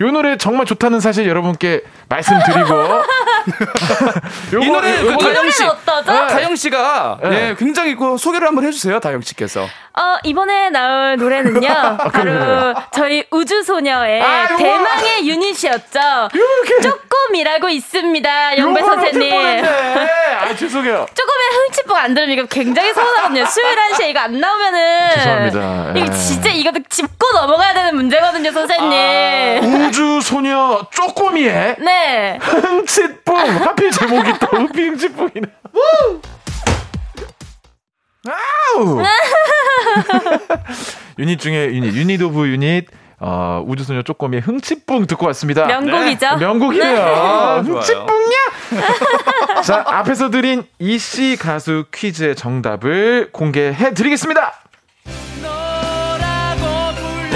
[0.01, 2.75] 요 노래 정말 좋다는 사실 여러분께 말씀드리고.
[4.53, 6.13] 요거, 이 노래 그 다영 씨, 어떠죠?
[6.27, 7.51] 다영 씨가 네.
[7.51, 9.63] 예, 굉장히 그 소개를 한번 해주세요, 다영 씨께서.
[9.63, 11.69] 어, 이번에 나올 노래는요.
[12.13, 14.57] 바로 저희 우주소녀의 아!
[14.57, 15.99] 대망의 유닛이었죠.
[16.35, 16.81] 요렇게.
[16.83, 18.59] 쪼꼬미라고 있습니다.
[18.59, 19.65] 영배 선생님.
[19.65, 21.07] 아, 죄송해요.
[21.15, 23.47] 조금의 흥칫뽕 안 들으면 이거 굉장히 서운하거든요.
[23.47, 25.11] 수요일 1시에 이거 안 나오면은.
[25.15, 25.93] 죄송합니다.
[25.97, 26.19] 이거 예.
[26.19, 29.87] 진짜 이거 짚고 넘어가야 되는 문제거든요, 선생님.
[29.87, 32.39] 우주 소녀 쪼꼬미의 네.
[32.43, 33.36] 흥칫뿡.
[33.39, 35.49] 하필 제목이 또 흥칫뿡이네.
[38.29, 39.03] 아우.
[41.19, 42.87] 유닛 중에 유닛, unit of unit.
[43.19, 45.65] 어, 우주소녀 쪼꼬미의 흥칫뿡 듣고 왔습니다.
[45.67, 46.37] 명곡이죠.
[46.37, 47.01] 명곡이네요.
[47.03, 47.79] 아, 좋아요.
[47.79, 48.37] 흥칫뿡냐?
[49.65, 54.53] 자, 앞에서 드린 이씨 가수 퀴즈의 정답을 공개해 드리겠습니다.
[55.07, 55.41] 이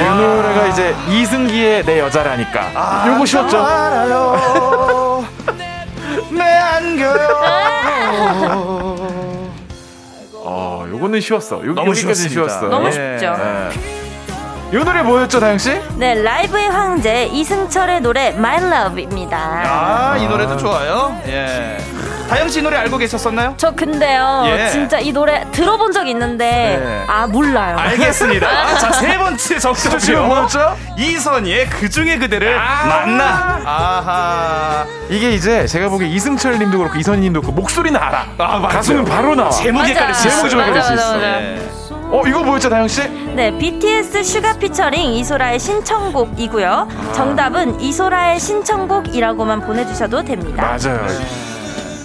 [0.02, 3.06] 노래가 이제 이승기의 내 여자라니까.
[3.14, 3.58] 요거 쉬웠죠?
[6.60, 7.14] 내 안경.
[10.42, 11.64] 어, 요거는 쉬웠어.
[11.64, 12.30] 요, 너무 여기까지 쉬웠습니다.
[12.58, 12.68] 쉬웠어.
[12.68, 12.92] 너무 예.
[12.92, 13.36] 쉽죠.
[13.40, 14.76] 예.
[14.76, 15.80] 요 노래 뭐였죠, 다영 씨?
[15.96, 19.36] 네, 라이브의 황제 이승철의 노래 My Love입니다.
[19.38, 21.18] 아, 이 노래도 좋아요.
[21.26, 21.78] 예.
[22.30, 23.54] 다영 씨 노래 알고 계셨었나요?
[23.56, 24.68] 저 근데요, 예.
[24.70, 27.04] 진짜 이 노래 들어본 적 있는데, 네.
[27.08, 27.76] 아, 몰라요.
[27.76, 28.46] 알겠습니다.
[28.78, 30.26] 자, 세 번째 정답이요.
[30.26, 30.76] 뭐였죠?
[30.96, 33.60] 이선희의 그 중에 그대를 만나.
[33.64, 34.86] 아하.
[35.08, 38.26] 이게 이제 제가 보기에 이승철 님도 그렇고 이선희 님도 그렇고 목소리는 알아.
[38.38, 38.60] 아.
[38.68, 39.50] 가수는 바로 나와.
[39.50, 39.92] 제목이 맞아.
[39.92, 40.48] 헷갈릴 수 있어요.
[40.48, 41.12] 제목이 좀 헷갈릴 수 맞아, 있어.
[41.14, 41.40] 맞아, 맞아.
[41.42, 41.70] 예.
[42.12, 43.02] 어, 이거 뭐였죠, 다영 씨?
[43.34, 46.88] 네, BTS 슈가 피처링 이소라의 신청곡이고요.
[47.14, 50.62] 정답은 이소라의 신청곡이라고만 보내주셔도 됩니다.
[50.80, 51.06] 맞아요.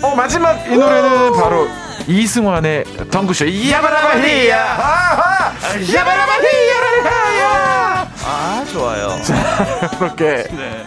[0.06, 1.68] 어, 마지막 이 노래는 바로
[2.08, 3.48] 이승환의 덩크쇼.
[3.72, 4.64] 야바라바 히야.
[4.64, 5.52] 아하!
[5.96, 8.08] 야바라바 히야라야.
[8.24, 9.10] 아, 좋아요.
[10.00, 10.86] 이렇게 네.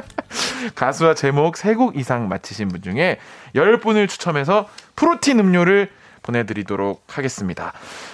[0.74, 3.18] 가수와 제목 3곡 이상 맞히신 분 중에
[3.54, 5.90] 10분을 추첨해서 프로틴 음료를
[6.22, 7.72] 보내드리도록 하겠습니다.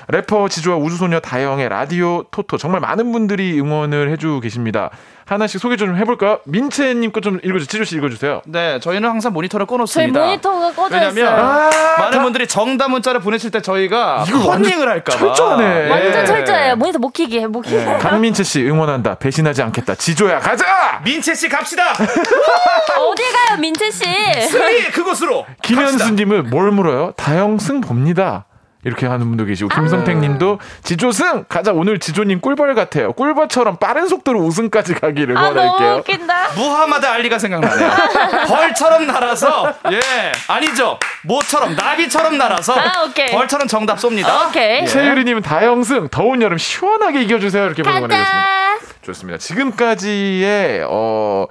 [0.08, 4.90] 래퍼 지조와 우주소녀 다영의 라디오 토토 정말 많은 분들이 응원을 해주고 계십니다.
[5.26, 6.40] 하나씩 소개 좀 해볼까요?
[6.44, 7.66] 민채님 거 좀 읽어주세요.
[7.66, 8.42] 지조 씨 읽어주세요.
[8.44, 10.20] 네, 저희는 항상 모니터를 저희 꺼놓습니다.
[10.20, 11.30] 모니터가 꺼져 왜냐면 있어요.
[11.30, 11.70] 아,
[12.00, 15.18] 많은 분들이 정답 문자를 보내실 때 저희가 이거 완전 컨닝을 할까 봐.
[15.18, 15.88] 철저하네.
[15.90, 16.26] 완전 예.
[16.26, 16.76] 철저해요.
[16.76, 17.82] 모니터 못 키게, 못 키게.
[17.98, 19.14] 강민채 씨 응원한다.
[19.14, 19.94] 배신하지 않겠다.
[19.94, 21.00] 지조야 가자.
[21.04, 21.92] 민채 씨 갑시다.
[21.94, 24.02] 어디 가요, 민채 씨?
[24.50, 25.46] 승리 그곳으로.
[25.62, 27.12] 김현수님은 뭘 물어요?
[27.16, 28.44] 다영승 봅니다.
[28.84, 29.80] 이렇게 하는 분도 계시고 아.
[29.80, 33.12] 김성택 님도 지조승 가자 오늘 지조님 꿀벌 같아요.
[33.12, 35.96] 꿀벌처럼 빠른 속도로 우승까지 가기를 아.
[35.96, 36.52] 웃긴다.
[36.54, 37.90] 무하마드 알리가 생각나네요.
[38.46, 43.30] 벌처럼 날아서 예 아니죠 모처럼 나비처럼 날아서 아, 오케이.
[43.30, 44.48] 벌처럼 정답 쏩니다.
[44.48, 44.82] 오케이.
[44.82, 44.86] 예.
[44.86, 47.82] 최유리 님은 다영승 더운 여름 시원하게 이겨주세요 이렇게.
[47.82, 48.78] 가자.
[49.02, 49.38] 좋습니다.
[49.38, 51.46] 지금까지의 어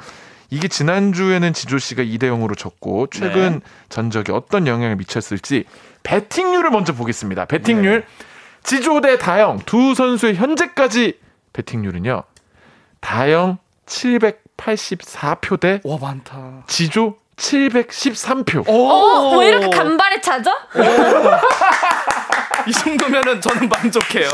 [0.49, 3.59] 이게 지난주에는 지조 씨가 2대 0으로 졌고 최근 네.
[3.89, 5.65] 전적에 어떤 영향을 미쳤을지
[6.03, 7.45] 배팅률을 먼저 보겠습니다.
[7.45, 8.07] 배팅률 네.
[8.63, 11.19] 지조 대 다영 두 선수의 현재까지
[11.53, 12.23] 배팅률은요.
[13.01, 16.63] 다영 784표 대 와 많다.
[16.67, 18.63] 지조 713표.
[18.69, 20.51] 어, 왜 이렇게 간발의 차죠?
[22.67, 24.29] 이 정도면은 저는 만족해요.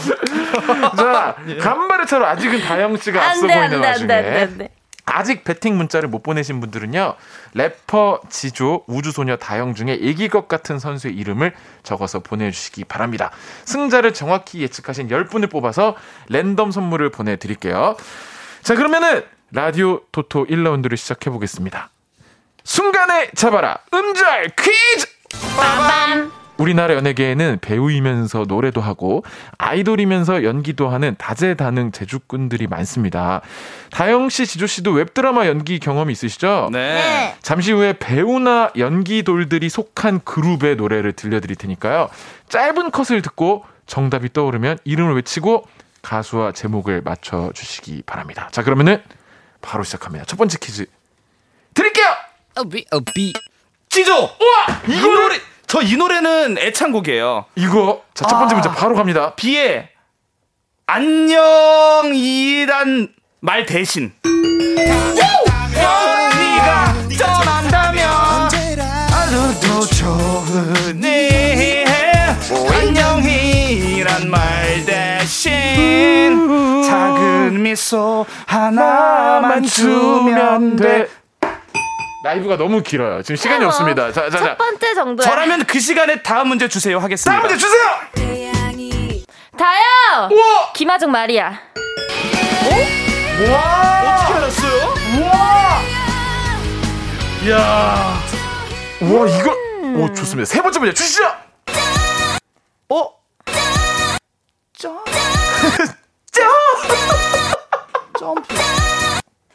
[0.98, 4.14] 자, 간발의 차로 아직은 다영 씨가 앞서 안 돼, 보이는 안 돼, 안 와중에 돼,
[4.16, 4.70] 안 돼, 안 돼.
[5.10, 7.16] 아직 배팅 문자를 못 보내신 분들은요.
[7.54, 11.54] 래퍼 지조 우주소녀 다영 중에 이길 것 같은 선수의 이름을
[11.84, 13.32] 적어서 보내주시기 바랍니다.
[13.66, 15.96] 승자를 정확히 예측하신 10분을 뽑아서
[16.28, 17.96] 랜덤 선물을 보내드릴게요.
[18.62, 21.90] 자 그러면은 라디오 토토 1라운드를 시작해 보겠습니다.
[22.64, 25.08] 순간에 잡아라 음절 퀴즈!
[25.58, 26.39] 빠밤.
[26.60, 29.24] 우리나라 연예계에는 배우이면서 노래도 하고
[29.58, 33.42] 아이돌이면서 연기도 하는 다재다능 제주꾼들이 많습니다.
[33.92, 36.70] 다영 씨, 지조 씨도 웹드라마 연기 경험이 있으시죠?
[36.72, 37.36] 네.
[37.42, 42.10] 잠시 후에 배우나 연기돌들이 속한 그룹의 노래를 들려드릴 테니까요.
[42.50, 45.66] 짧은 컷을 듣고 정답이 떠오르면 이름을 외치고
[46.02, 48.50] 가수와 제목을 맞춰 주시기 바랍니다.
[48.52, 49.02] 자, 그러면은
[49.62, 50.26] 바로 시작합니다.
[50.26, 50.86] 첫 번째 퀴즈
[51.74, 52.06] 드릴게요!
[52.56, 53.34] 어비 어비
[53.90, 54.14] 지조.
[54.14, 55.36] 우와 이 노래
[55.70, 57.46] 저 이 노래는 애창곡이에요.
[57.56, 58.58] 이거, 자, 첫 번째 아.
[58.58, 59.36] 문제 바로 갑니다.
[59.36, 59.88] 비의
[60.88, 62.10] 안녕이란
[63.42, 64.12] 말 대신
[65.76, 68.50] 네가 떠난다면
[69.12, 71.30] 하루도 좋으니
[72.72, 81.08] 안녕이란 말 대신 작은 미소 하나만 주면 돼
[82.24, 83.22] 라이브가 너무 길어요.
[83.22, 84.12] 지금 시간이 어, 없습니다.
[84.12, 84.46] 자, 자, 자.
[84.46, 85.28] 첫 번째 정도야.
[85.28, 89.30] 저라면 그 시간에 다음 문제 주세요 하겠습니다 다음 문제 주세요!
[89.58, 90.30] 다요.
[90.32, 90.72] 우와!
[90.74, 91.60] 김하중 말이야.
[93.42, 94.16] 우와!
[94.16, 94.94] 어떻게 알았어요?
[95.20, 95.82] 우와!
[97.46, 98.20] 이야.
[99.02, 99.56] 우와, 이거.
[99.98, 100.46] 오, 좋습니다.
[100.46, 101.24] 세 번째 문제 주시죠!
[102.90, 103.14] 어?
[104.78, 105.04] 점.
[108.18, 108.56] 점프.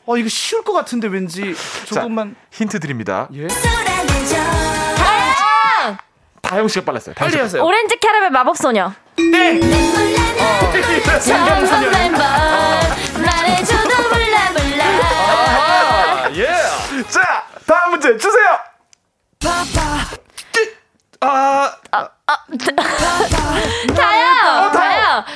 [0.07, 1.55] 어 이거 쉬울 것 같은데 왠지
[1.87, 3.29] 조금만 힌트 드립니다.
[3.35, 3.49] 예.
[6.43, 7.15] 다영 씨가 빨랐어요.
[7.15, 7.43] 다영 빨리.
[7.43, 7.65] 하세요.
[7.65, 8.93] 오렌지 캐러멜 마법 소녀.
[9.17, 9.61] 땡.
[11.21, 12.21] 처음 설렘 번
[13.23, 14.85] 말해줘도 몰라 몰라.
[16.27, 16.47] 아, 예.
[17.09, 18.59] 자, 다음 문제 주세요!
[21.21, 21.73] 아,
[23.95, 23.95] 다요.
[23.95, 24.34] 다요.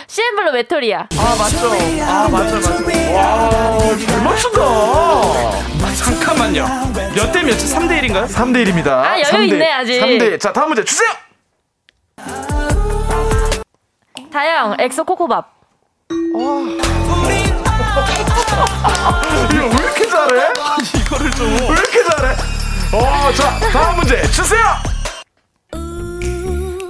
[0.08, 1.08] CN블루 외톨이야.
[1.18, 1.70] 아 맞죠.
[2.02, 2.70] 아 맞죠 맞죠.
[3.14, 4.60] 와, 잘 맞춘다.
[4.62, 6.66] 아, 잠깐만요.
[7.14, 7.66] 몇 대 몇이죠?
[7.66, 8.26] 3대 1인가요?
[8.26, 8.88] 3대 1입니다.
[8.88, 10.00] 아, 여유 있네, 아직.
[10.00, 11.08] 3대 자, 다음 문제 주세요!
[14.32, 15.52] 다영 엑소 Ko Ko Bop.
[19.52, 20.52] 이거 왜 이렇게 잘해?
[21.04, 21.46] 이거를 좀.
[21.52, 22.34] 왜 이렇게 잘해?
[22.94, 24.64] 어, 자, 다음 문제 주세요!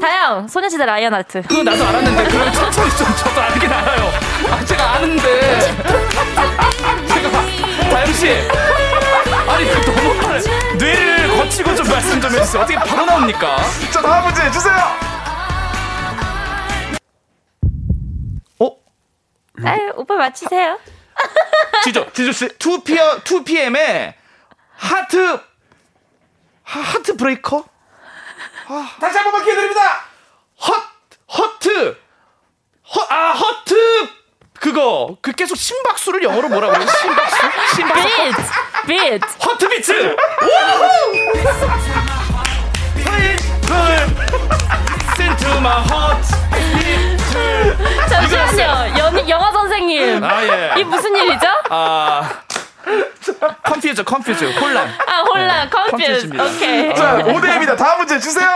[0.09, 1.42] 다영 소녀시대 Lion Heart.
[1.42, 4.11] 그거 나도 알았는데 그걸 천천히 좀 저도 알긴 알아요.
[4.50, 5.61] 아 제가 아는데.
[7.09, 7.30] 제가
[7.90, 8.28] 다영 씨.
[9.46, 10.40] 아니 그 너무 빨.
[10.78, 12.62] 뇌를 거치고 좀 말씀 좀 해주세요.
[12.62, 13.59] 어떻게 바로 나옵니까?
[13.92, 14.74] 자, 다음 문제 주세요!
[18.61, 18.70] 어?
[19.62, 20.78] 아유 오빠 맞히세요.
[21.84, 22.11] 지조.
[22.14, 22.48] 지조 씨.
[22.48, 24.14] 2PM 2PM의
[24.74, 25.38] 하트
[26.62, 27.62] 하, Heartbreaker?
[29.00, 30.04] 다시 한 번만 기회 드립니다!
[30.66, 30.74] 헛
[31.38, 31.96] 허트
[32.94, 34.08] 허아 허트
[34.60, 36.86] 그거 그 계속 심박수를 영어로 뭐라고 해요?
[36.86, 37.36] 심박수?
[37.76, 38.08] 심박수?
[38.09, 38.42] beat
[38.86, 39.26] beat.
[39.44, 40.16] Heartbeat!
[45.18, 46.26] Listen to my heart
[48.08, 48.98] 잠시만요.
[48.98, 50.22] 연, 영어 선생님.
[50.24, 50.74] 아 예.
[50.78, 51.46] 이 무슨 일이죠?
[51.70, 52.28] 아
[53.64, 55.90] confuse confuse 혼란 아 혼란 confuse.
[56.28, 56.44] confuse입니다.
[56.45, 56.95] 오케이.
[56.95, 57.76] 자, 5대입니다.
[57.76, 58.49] 다음 문제 주세요!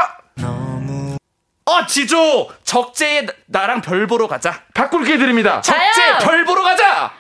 [1.65, 5.61] 어 지조 적재의 나- 나랑 별 보러 가자 바꿀 기회 드립니다.
[5.61, 6.19] 적재!
[6.21, 7.13] 별 보러 가자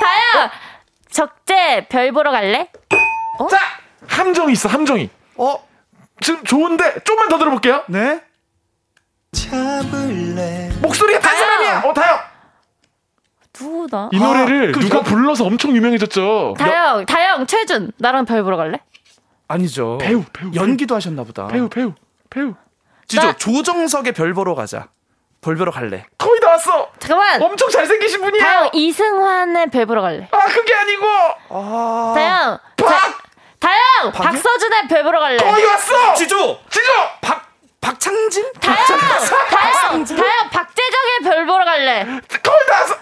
[0.00, 0.50] 다영
[1.10, 2.68] 적재 별 보러 갈래?
[3.50, 3.58] 자,
[4.08, 5.08] 함정이 있어, 함정이.
[5.36, 5.66] 어?
[6.20, 7.84] 지금 좋은데, 좀만 더 들어볼게요.
[7.88, 8.20] 네?
[10.80, 11.38] 목소리가 다른!
[11.38, 11.82] 사람이야!
[11.84, 12.18] 어, 다영!
[13.60, 14.08] 누구다?
[14.12, 16.54] 이 노래를 그 누가 여- 불러서 엄청 유명해졌죠.
[16.58, 18.80] 다영 다영 최준 나랑 별 보러 갈래?
[19.48, 20.50] 아니죠 배우, 배우.
[20.54, 21.92] 연기도 하셨나 보다 배우, 배우,
[22.30, 22.54] 배우.
[23.06, 24.88] 지조 나- 조정석의 별 보러 가자.
[25.40, 26.04] 별 보러 갈래.
[26.18, 26.90] 거의 다 왔어.
[26.98, 27.40] 잠깐만.
[27.40, 28.42] 엄청 잘생기신 분이에요.
[28.44, 30.28] 다영 이승환의 별 보러 갈래.
[30.32, 31.04] 아 그게 아니고
[32.14, 32.58] 다영.
[32.76, 33.14] 자,
[33.60, 35.36] 다영 박서준의 별 보러 갈래.
[35.36, 36.14] 거의 왔어.
[36.14, 36.92] 지조 지조.
[37.20, 37.46] 박
[37.80, 38.44] 박창진?
[38.60, 42.04] 다영 다영 다영 박재정의 별 보러 갈래.
[42.04, 42.96] 거의 다 왔어.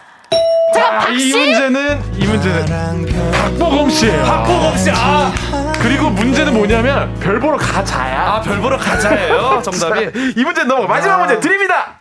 [0.74, 1.36] 잠깐 아, 이 박씨.
[1.38, 4.24] 문제는 이 문제는 박보검 씨예요.
[4.24, 4.90] 박보검 씨.
[4.90, 5.32] 아,
[5.80, 8.20] 그리고 문제는 뭐냐면 별 보러 가자야.
[8.34, 9.62] 아, 별 보러 가자예요.
[9.64, 10.10] 정답이.
[10.36, 10.88] 이 문제 넘어가.
[10.88, 12.00] 마지막 문제 드립니다.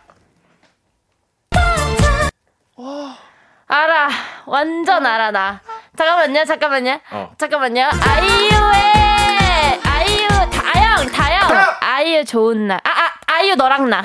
[3.66, 4.08] 알아.
[4.46, 5.60] 완전 알아 나.
[5.96, 6.44] 잠깐만요.
[6.44, 6.98] 잠깐만요.
[7.12, 7.32] 어.
[7.38, 7.88] 잠깐만요.
[8.06, 12.80] 아이유의 아이유 다영 다영 아이유 좋은 날.
[12.84, 14.04] 아, 아 아이유 너랑 나.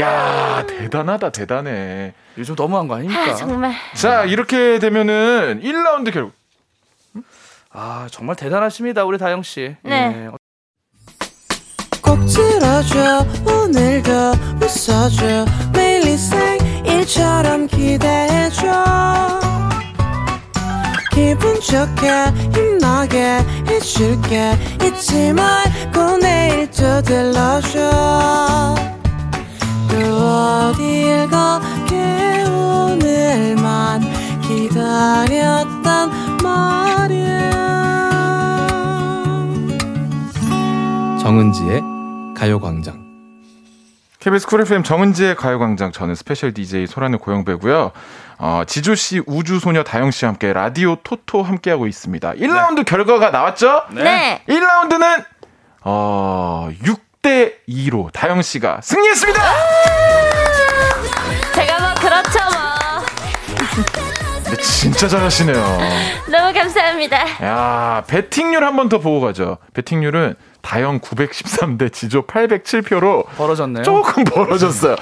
[0.00, 2.12] 야 대단하다 대단해.
[2.38, 3.22] 요즘 너무한 거 아닙니까?
[3.22, 3.72] 아, 정말.
[3.94, 6.32] 자 이렇게 되면은 1라운드 결국
[7.70, 9.04] 아, 정말 대단하십니다.
[9.04, 9.76] 우리 다영 씨.
[9.82, 10.28] 네.
[10.30, 10.30] 예.
[12.02, 14.10] 꼭 들어줘 오늘도
[14.62, 18.62] 웃어줘 매일 일상일처럼 기대해줘
[21.12, 22.10] 기분 좋게
[22.52, 23.38] 힘나게
[23.68, 28.74] 해줄게 잊지 말고 내일 또 들러줘
[29.90, 34.00] 또 어딜 가게 오늘만
[34.42, 36.10] 기다렸단
[36.42, 37.50] 말이야
[41.20, 41.82] 정은지의
[42.36, 43.04] 가요광장.
[44.20, 47.92] KBS Cool FM 정은지의 가요광장 저는 special DJ 소란의 고영배고요.
[48.38, 52.32] 어, 지조 씨, 우주 소녀 다영 씨와 함께 라디오 토토 함께 하고 있습니다.
[52.32, 53.82] 1라운드 결과가 나왔죠?
[53.90, 54.42] 네.
[54.48, 55.24] 1라운드는
[55.82, 59.40] 어, 6 대 2로 다영 씨가 승리했습니다.
[61.54, 64.56] 제가 뭐 그렇죠 뭐.
[64.62, 65.78] 진짜 잘하시네요.
[66.30, 67.16] 너무 감사합니다.
[67.42, 69.56] 야, 배팅률 한 번 더 보고 가죠.
[69.72, 73.84] 배팅률은 다영 913대 지조 807표로 벌어졌네요.
[73.84, 74.96] 조금 벌어졌어요.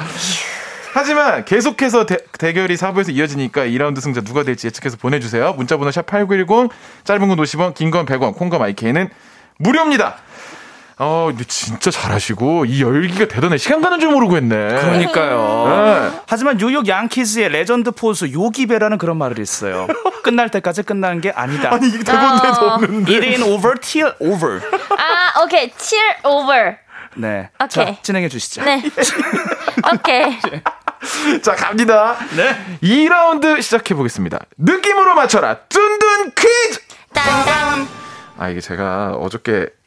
[0.95, 5.55] 하지만 계속해서 대, 대결이 4부에서 이어지니까 2라운드 승자 누가 될지 예측해서 보내주세요.
[5.55, 6.71] 문자번호 샵 8910
[7.03, 9.09] 짧은 건 50원 긴 건 100원 콩과 My K는
[9.59, 10.19] 무료입니다.
[10.99, 13.57] 어 근데 진짜 잘하시고 이 열기가 대단해.
[13.59, 14.57] 시간 가는 줄 모르고 했네.
[14.57, 16.11] 그러니까요.
[16.13, 16.21] 네.
[16.27, 19.87] 하지만 뉴욕 양키즈의 레전드 포수 요기베라는 그런 말을 있어요.
[20.23, 21.73] 끝날 때까지 끝나는 게 아니다.
[21.73, 22.75] 아니 이게 대본에도 어.
[22.75, 23.13] 없는데.
[23.17, 24.61] It ain't over till over.
[24.97, 26.77] 아 오케이 cheer over.
[27.15, 27.51] 네.
[27.63, 27.87] 오케이.
[27.87, 28.63] 자, 진행해 주시죠.
[28.63, 28.83] 네.
[29.93, 30.39] 오케이.
[31.43, 32.17] 자 갑니다.
[32.37, 32.79] 네.
[32.83, 34.39] 2라운드 시작해 보겠습니다.
[34.57, 35.57] 느낌으로 맞춰라.
[35.69, 36.81] 뚠뚠 퀴즈.
[37.13, 37.89] 땅땅.
[38.39, 39.82] 아 이게 제가 어저께 그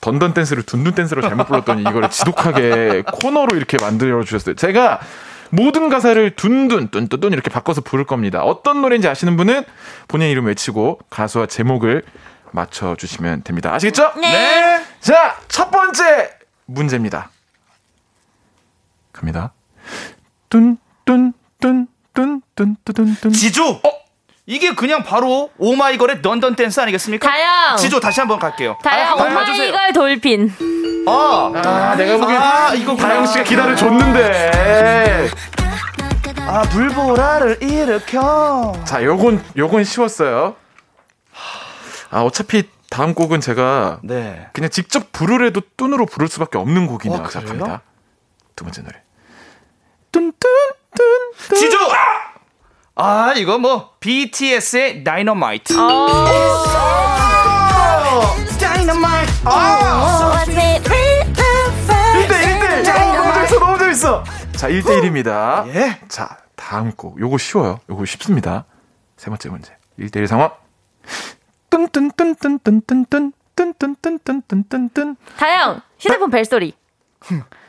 [0.00, 4.54] 던던 댄스를 둔둔 댄스로 잘못 불렀더니 이거를 지독하게 코너로 이렇게 만들어 주셨어요.
[4.54, 5.00] 제가
[5.50, 8.42] 모든 가사를 둔둔 뚠뚠 이렇게 바꿔서 부를 겁니다.
[8.42, 9.64] 어떤 노래인지 아시는 분은
[10.06, 12.02] 본인 이름 외치고 가수와 제목을
[12.52, 13.74] 맞춰 주시면 됩니다.
[13.74, 14.12] 아시겠죠?
[14.20, 14.84] 네.
[15.00, 16.30] 자, 첫 번째
[16.66, 17.30] 문제입니다.
[19.12, 19.52] 갑니다.
[20.50, 23.70] 뚠뚠뚠뚠뚠뚠뚠뚠 지조.
[23.70, 23.97] 어?
[24.50, 27.28] 이게 그냥 바로 오마이걸의 Dun Dun Dance 아니겠습니까?
[27.28, 27.76] 다영.
[27.76, 28.78] 지조 다시 한번 갈게요.
[28.82, 29.22] 다영 아.
[29.22, 30.54] 오마이걸 Dolphin.
[31.06, 35.28] 아, 아, 내가 보기엔 아, 이거 다영 씨가 기다려 줬는데.
[36.46, 38.72] 아, 불보라를 일으켜.
[38.86, 40.56] 자, 요건 요건 쉬웠어요.
[42.10, 44.48] 아, 어차피 다음 곡은 제가 네.
[44.54, 47.40] 그냥 직접 부르래도 뚠으로 부를 수밖에 없는 곡이 어, 나와 그래요?
[47.42, 47.82] 시작합니다.
[48.56, 49.02] 두 번째 노래.
[50.10, 51.76] 뚠뚠뚠뚠 지조.
[51.92, 52.37] 아,
[53.36, 55.72] 이거 뭐 BTS의 다이너마이트.
[58.58, 59.32] 다이너마이트.
[59.44, 60.42] 아.
[60.46, 61.28] 1대 1대.
[63.16, 63.58] 너무 재밌어.
[63.60, 64.24] 너무 재밌어.
[64.56, 65.68] 자, 1대 1입니다.
[65.74, 66.00] 예.
[66.08, 67.20] 자, 다음 곡.
[67.20, 67.78] 요거 쉬워요.
[67.88, 68.64] 요거 쉽습니다.
[69.16, 69.76] 세 번째 문제.
[70.00, 70.50] 1대 1 상황.
[71.70, 76.74] 뚠뚠뚠뚠뚠뚠뚠 뚠뚠뚠뚠뚠뚠뚠 다영 휴대폰 벨소리.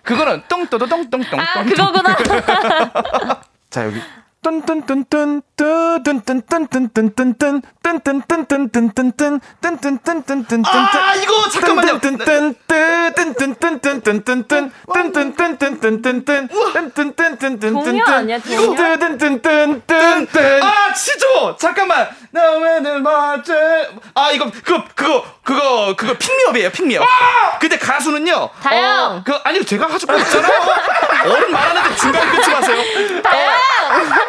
[0.04, 1.40] 그거는 똥또도 똥똥똥.
[1.40, 2.16] 아 그거구나.
[3.70, 4.02] 자 여기
[10.98, 12.00] 아 이거 잠깐만요.
[17.84, 18.62] 동요 아니야 동요?
[20.64, 23.52] 아 치조 잠깐만 나 왜늘 맞지?
[24.14, 27.04] 아 이거 그거 그거 그거 그거 핑미업이에요 핑미업.
[27.60, 28.50] 근데 가수는요.
[28.64, 29.18] 다영.
[29.18, 30.62] 어, 그 아니 제가 하실 거 없잖아요.
[31.26, 32.78] 어른 말하는데 중간 끊지 마세요.
[33.22, 33.60] 다영.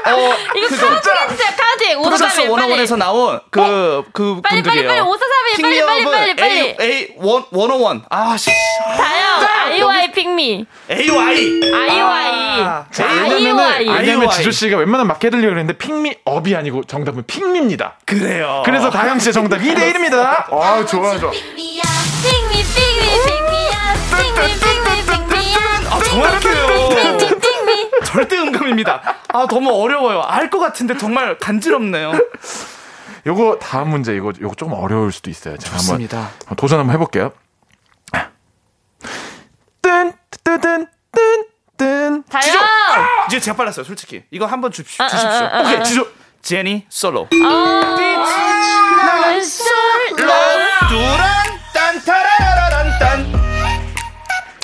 [0.07, 0.69] 어, 이거.
[0.69, 2.49] 프로듀서 오사삼일 빨리.
[2.49, 4.89] 원어원에서 나온 그, 그 빨리, 분들이에요.
[4.89, 6.59] 빨리, 빨리, 오사삼일, 빨리, 빨리, 빨리, 빨리.
[6.61, 8.05] A, A, 원, 원어원.
[8.09, 8.51] 아, 씨.
[8.97, 10.15] 다영 아이오아이 핑미업.
[10.15, 10.67] 핑미.
[10.91, 11.61] AY.
[11.75, 12.65] 아이오아이.
[12.93, 13.79] 자, 왜냐면은.
[13.79, 14.37] 왜냐면 아이오아이.
[14.37, 17.99] 지조 씨가 웬만하면 맞게 해드리려고 했는데 핑미업이 아니고 정답은 핑미입니다.
[18.07, 18.63] 그래요.
[18.65, 20.17] 그래서 다영 씨의 정답 2대 1입니다.
[20.53, 21.31] 아, 좋아요, 좋아.
[21.31, 21.81] 핑미,
[22.23, 22.65] 핑미,
[23.25, 23.95] 핑미야.
[24.17, 25.59] 핑미, 핑미, 핑미야.
[25.91, 27.19] 아, 정확해요.
[28.05, 29.03] 절대 음감입니다.
[29.29, 30.23] 아, 너무 어려워요.
[30.23, 32.13] 알 것 같은데 정말 간지럽네요.
[33.27, 35.57] 요거 다음 문제 이거 요거 조금 어려울 수도 있어요.
[35.59, 36.19] 제가 한번 좋습니다.
[36.41, 37.33] 한번 도전 한번 해볼게요.
[39.83, 40.13] 뜬,
[40.45, 41.45] 뜨든, 뜬,
[41.77, 42.23] 뜬.
[42.25, 42.55] 다영.
[43.29, 44.25] 이제 제가 빨랐어요, 솔직히.
[44.31, 45.29] 이거 한번 주, 아, 주십시오.
[45.29, 45.83] 아, 아, 아, 오케이, 아.
[45.83, 46.07] 지조.
[46.43, 47.29] 제니 솔로.
[49.07, 50.17] 나는 솔로.
[50.89, 53.33] 뚜란 딴타라란 딴.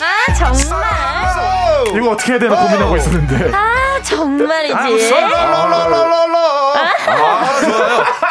[0.00, 1.05] 아, 정말.
[1.96, 3.50] 이거 어떻게 해야 되나 고민하고 있었는데.
[3.54, 4.74] 아, 정말이지.
[4.74, 5.76] 아, 좋아요.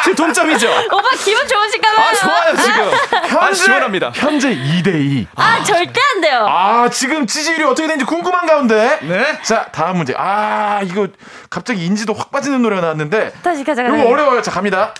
[0.04, 0.68] 지금 동점이죠?
[0.92, 2.06] 오빠 기분 좋으신가 봐요.
[2.06, 3.38] 아, 좋아요, 지금.
[3.40, 4.12] 아, 시원합니다.
[4.14, 5.26] 현재 2대 2.
[5.34, 6.46] 아, 절대 안 돼요.
[6.48, 8.98] 아, 지금 지지율이 어떻게 되는지 궁금한 가운데.
[9.02, 9.38] 네.
[9.42, 10.14] 자, 다음 문제.
[10.16, 11.08] 아, 이거
[11.50, 13.32] 갑자기 인지도 확 빠지는 노래가 나왔는데.
[13.42, 13.96] 다시 가자, 가자.
[13.96, 14.42] 이거 어려워요.
[14.42, 14.94] 자, 갑니다.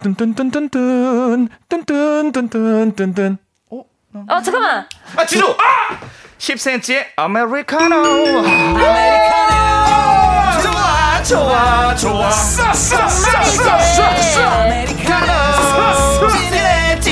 [0.00, 3.38] 뜬뜬뜬뜬뜬 뜬뜬뜬뜬뜬뜬
[3.70, 4.86] 어, 잠깐만.
[5.16, 5.50] 아, 지조!
[5.58, 5.98] 아!
[6.38, 7.94] 10cm의 아메리카노.
[8.76, 9.58] 아메리카노.
[10.62, 12.30] 좋아, 좋아, 좋아.
[14.60, 15.32] 아메리카노.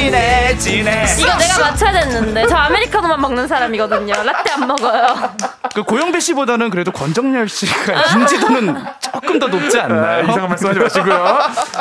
[0.07, 1.05] 진해, 진해.
[1.19, 2.47] 이거 내가 맞춰야 됐는데.
[2.47, 4.13] 저 아메리카노만 먹는 사람이거든요.
[4.23, 5.35] 라떼 안 먹어요.
[5.75, 10.23] 그 고영배 씨보다는 그래도 권정열 씨가 인지도는 조금 더 높지 아, 않나요?
[10.25, 11.39] 이상한 말씀 하지 마시고요.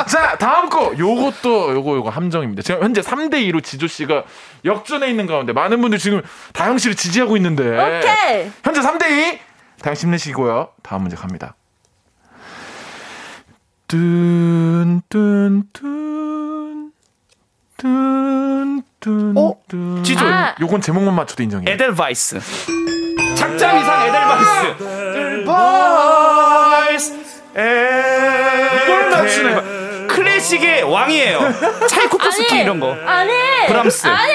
[0.08, 0.92] 자, 다음 거.
[0.98, 2.62] 요것도 요거 요거 함정입니다.
[2.62, 4.24] 지금 현재 3대 2로 지조 씨가
[4.64, 6.22] 역전해 있는 가운데 많은 분들 지금
[6.52, 7.62] 다영 씨를 지지하고 있는데.
[7.62, 8.50] 오케이.
[8.64, 9.38] 현재 3대 2.
[9.82, 10.70] 다영 씨 힘내시고요.
[10.82, 11.54] 다음 문제 갑니다.
[13.86, 16.05] 뚠뚠뚠
[17.76, 19.54] 뚠뚠 어?
[19.68, 20.02] 뚠.
[20.02, 20.24] 지조.
[20.26, 20.54] 아.
[20.60, 21.74] 요건 제목만 맞춰도 인정이에요.
[21.74, 22.40] 에델바이스.
[23.36, 24.76] 작자 미상 에델바이스.
[25.16, 27.14] 에델바이스.
[28.84, 30.06] 이걸 맞추네.
[30.08, 31.40] 클래식의 왕이에요.
[31.88, 32.60] 차이코프스키.
[32.60, 32.94] 이런 거.
[33.06, 33.32] 아니.
[33.68, 34.06] 브람스.
[34.06, 34.32] 아니.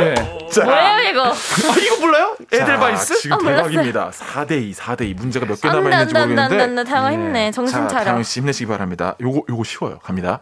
[0.00, 0.14] 예.
[0.52, 1.22] 자, 뭐예요, 이거?
[1.30, 1.34] 아,
[1.80, 2.36] 이거 몰라요?
[2.50, 3.20] 자, 에델바이스?
[3.20, 3.38] 지금 아.
[3.50, 4.10] 대박입니다.
[4.10, 6.42] 4대 2, 4대 2 문제가 몇개안 남아 돼, 안 있는지 돼, 안 돼, 안 돼,
[6.42, 6.84] 안 모르겠는데.
[6.84, 6.90] 돼.
[6.90, 7.50] 다영아 힘내.
[7.52, 8.04] 정신 자, 차려.
[8.04, 9.14] 다영 씨 힘내시기 바랍니다.
[9.20, 10.00] 요거 요거 쉬워요.
[10.02, 10.40] 갑니다.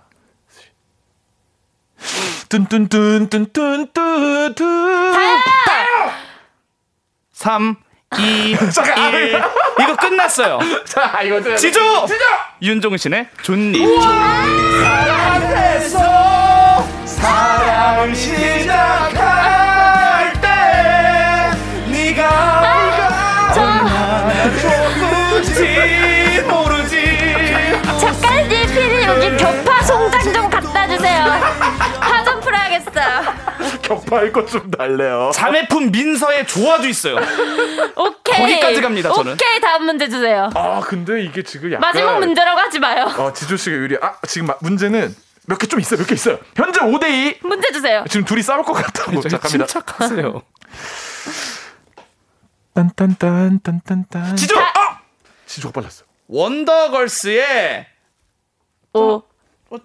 [2.48, 4.54] 뚠뚠뚠뚠뚠뚠뚠
[5.66, 6.12] 다영!
[7.32, 7.76] 3,
[8.18, 8.70] 2, 1.
[8.70, 9.14] 잠깐.
[9.80, 10.58] 이거 끝났어요.
[10.84, 11.80] 자, 이거 좀 지조!
[12.62, 13.84] 윤종신의 존니.
[17.04, 19.17] 사랑 시작
[33.88, 35.30] 격파할 것 좀 달래요.
[35.34, 37.16] 자매품 민서의 조화도 있어요
[37.96, 38.36] 오케이.
[38.40, 39.32] 거기까지 갑니다, 저는.
[39.32, 40.50] 오케이, 다음 문제 주세요.
[40.54, 43.04] 아, 근데 이게 지금 약간 마지막 문제라고 하지 마요.
[43.18, 43.96] 어, 지조 씨가 유리.
[44.00, 45.14] 아, 지금 마- 문제는
[45.46, 45.98] 몇 개 좀 있어요.
[45.98, 46.38] 몇 개 있어요.
[46.54, 47.38] 현재 5대 2.
[47.42, 48.04] 문제 주세요.
[48.10, 49.20] 지금 둘이 싸울 것 같다고.
[49.22, 49.66] 자, 갑니다.
[49.66, 50.42] 침착하세요
[52.74, 54.36] 딴딴딴딴딴딴.
[54.36, 54.58] 지조!
[54.58, 55.00] 아!
[55.46, 56.04] 지조가 빨랐어.
[56.28, 57.86] 원더걸스의
[58.92, 59.22] 5,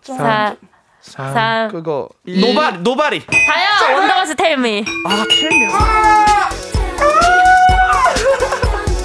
[0.04, 0.56] 4,
[1.04, 1.34] 3.
[1.34, 1.68] 3.
[1.72, 4.86] 그거 Nobody Nobody 다영, 원더걸스 Tell Me.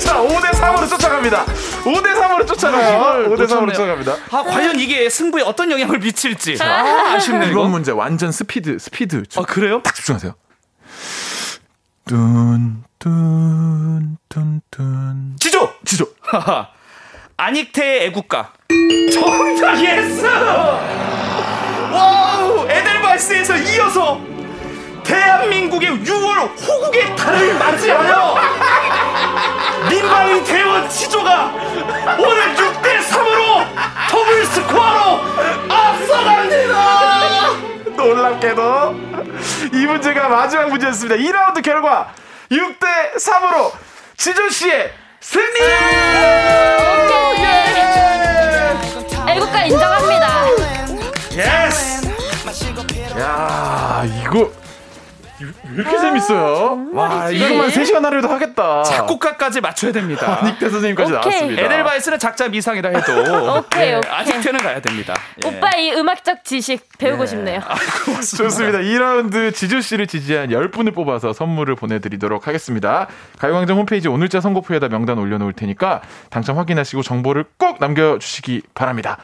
[0.01, 1.44] 자, 5대 3으로 쫓아갑니다.
[1.44, 3.28] 5대 3으로 쫓아가요.
[3.30, 3.72] 5대 3으로 놓쳤네요.
[3.74, 4.12] 쫓아갑니다.
[4.30, 9.24] 아 과연 이게 승부에 어떤 영향을 미칠지 아, 아쉽네 이거 이번 문제 완전 스피드, 스피드.
[9.36, 9.82] 아 그래요?
[9.82, 10.34] 딱 집중하세요.
[12.07, 12.16] 뚠,
[12.99, 13.11] 뚠,
[14.28, 14.84] 뚠, 뚠.
[15.40, 16.07] 지조 지조.
[16.22, 16.68] 하하.
[17.36, 18.53] 안익태의 애국가
[19.12, 20.26] 정답 yes
[21.99, 24.20] wow 에델바이스에서 이어서
[25.05, 28.36] 대한민국의 6월 호국의 달을 맞이하여
[29.90, 31.53] 민방위 대원 지조가
[32.18, 33.64] 오늘 6대 3으로
[34.11, 35.20] double score로
[35.68, 36.78] 앞서갑니다
[37.96, 38.94] 놀랍게도
[39.72, 41.16] 이 문제가 마지막 문제였습니다.
[41.16, 42.12] 2라운드 결과
[42.51, 43.72] 6대 3으로
[44.16, 45.59] 지조 씨의 승리!
[49.28, 50.08] 애국가 인정합니다.
[51.39, 52.09] yes
[53.20, 54.51] 야, 이거
[55.41, 56.89] 왜 이렇게 재밌어요?
[56.93, 58.82] 와, 이것만 3시간 하래도 하겠다.
[58.82, 61.30] 작곡가까지 맞춰야 됩니다 익태 선생님까지 오케이.
[61.30, 61.62] 나왔습니다.
[61.62, 63.12] 에델바이스는 작자 미상이라 해도
[63.59, 64.11] 오케이, 오케이.
[64.12, 65.14] 안익태는 가야 됩니다.
[65.45, 65.49] 예.
[65.49, 67.61] 오빠 이 음악적 지식 배우고 싶네요.
[68.36, 68.78] 좋습니다.
[68.78, 73.07] 2라운드 지조 씨를 지지한 10분을 뽑아서 선물을 보내드리도록 하겠습니다.
[73.39, 79.18] 가요광장 홈페이지 오늘자 선고표에다 명단 올려놓을 테니까 당첨 확인하시고 정보를 꼭 남겨주시기 바랍니다.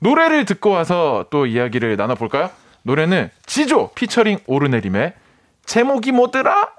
[0.00, 2.50] 노래를 듣고 와서 또 이야기를 나눠볼까요?
[2.82, 5.12] 노래는 지조 피처링 오르내림의
[5.64, 6.70] 제목이 뭐더라?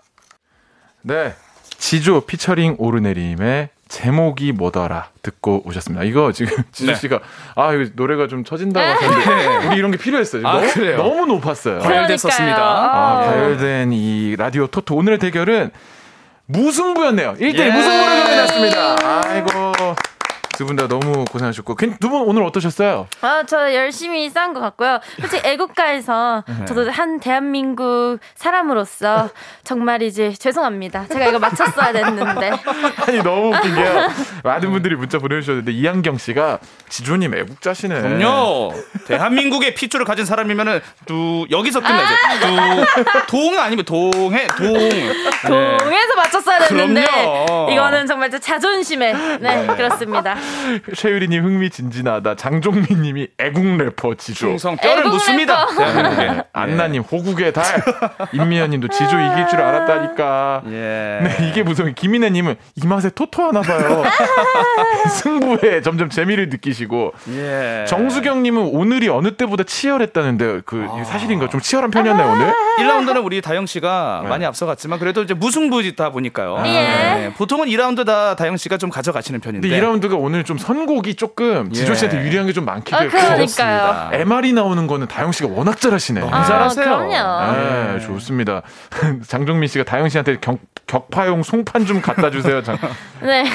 [1.03, 1.33] 네.
[1.77, 6.03] 지조 피처링 오르내림의 제목이 뭐더라 듣고 오셨습니다.
[6.05, 6.97] 이거 지금 지조 네.
[6.97, 7.19] 씨가
[7.55, 10.47] 아 이거 노래가 좀 처진다고 하셨는데 우리 이런 게 필요했어요.
[10.47, 10.97] 아, 너무, 그래요?
[10.97, 11.79] 너무 높았어요.
[11.79, 12.57] 과열됐었습니다.
[12.57, 13.25] 아, 아.
[13.25, 15.71] 과열된 이 라디오 토토 오늘의 대결은
[16.45, 17.35] 무승부였네요.
[17.35, 17.71] 1대1 예.
[17.71, 18.95] 무승부를 정해놨습니다.
[19.29, 19.70] 아이고
[20.61, 23.07] 두 분 다 너무 고생하셨고 두 분 오늘 어떠셨어요?
[23.21, 24.99] 아, 저 열심히 싸운 것 같고요.
[25.19, 26.65] 솔직히 애국가에서 네.
[26.65, 29.29] 저도 한 대한민국 사람으로서
[29.63, 31.07] 정말이지 죄송합니다.
[31.07, 32.51] 제가 이거 맞췄어야 됐는데.
[33.07, 34.09] 아니 너무 웃긴 게요.
[34.43, 36.59] 많은 분들이 문자 보내주셨는데 이한경 씨가
[36.89, 38.01] 지조님 애국자시네.
[38.01, 38.73] 그럼요.
[39.07, 42.13] 대한민국의 핏줄을 가진 사람이면은 두 여기서 끝나죠.
[43.27, 44.73] 두동 아니면 동해 동.
[44.73, 45.77] 네.
[45.77, 47.71] 동에서 맞췄어야 됐는데 그럼요.
[47.71, 50.35] 이거는 정말 제 자존심에 네 그렇습니다.
[50.95, 52.35] 최유리님 흥미진진하다.
[52.35, 54.47] 장종민님이 애국 래퍼 지조.
[54.47, 55.65] 충성 뼈를 묻습니다.
[55.65, 55.75] 래퍼.
[55.75, 56.43] 대한민국에.
[56.53, 57.65] 안나님 호국의 달.
[58.33, 60.63] 임미연님도 지조 이길 줄 알았다니까.
[60.67, 61.19] 예.
[61.23, 64.03] 네, 이게 무슨 김인혜님은 이 맛에 토토 하나 봐요.
[65.09, 67.85] 승부에 점점 재미를 느끼시고 예.
[67.87, 71.03] 정수경님은 오늘이 어느 때보다 치열했다는데 그 아.
[71.03, 72.53] 사실인가 좀 치열한 편이었나요 오늘?
[72.79, 74.29] 1라운드는 우리 다영 씨가 네.
[74.29, 76.61] 많이 앞서갔지만 그래도 이제 무승부이다 보니까요.
[76.65, 76.71] 예.
[76.71, 77.33] 네.
[77.37, 79.67] 보통은 2라운드 다 다영 씨가 좀 가져가시는 편인데.
[79.67, 81.95] 근데 2라운드가 오늘 좀 선곡이 조금 지조 예.
[81.95, 84.09] 씨한테 유리한 게 좀 많기도 아, 했고 그러니까요.
[84.13, 86.19] MR이 나오는 거는 다영 씨가 워낙 잘하시네.
[86.21, 86.83] 너무 아, 잘하세요.
[86.85, 87.53] 그럼요.
[87.53, 88.61] 네, 좋습니다.
[89.27, 92.61] 장종민 씨가 다영 씨한테 경, 격파용 송판 좀 갖다 주세요.
[92.63, 92.77] 장-
[93.21, 93.45] 네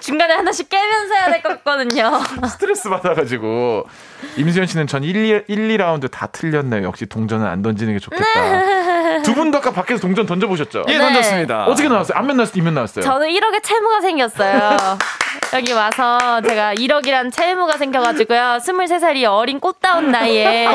[0.00, 2.10] 중간에 하나씩 깨면서 해야 될 것 같거든요.
[2.48, 3.86] 스트레스 받아가지고
[4.36, 5.44] 임수현 씨는 전 1, 1,
[5.78, 6.84] 2라운드 다 틀렸네요.
[6.84, 8.24] 역시 동전은 안 던지는 게 좋겠다.
[9.24, 10.84] 두 분도 아까 밖에서 동전 던져보셨죠?
[10.88, 10.98] 예, 네.
[10.98, 11.64] 던졌습니다.
[11.66, 12.18] 어떻게 나왔어요?
[12.18, 12.52] 앞면 나왔어요?
[12.54, 13.04] 뒷면 나왔어요?
[13.04, 14.76] 저는 1억의 채무가 생겼어요.
[15.52, 18.58] 여기 와서 제가 1억이란 채무가 생겨가지고요.
[18.60, 20.66] 23살이 어린 꽃다운 나이에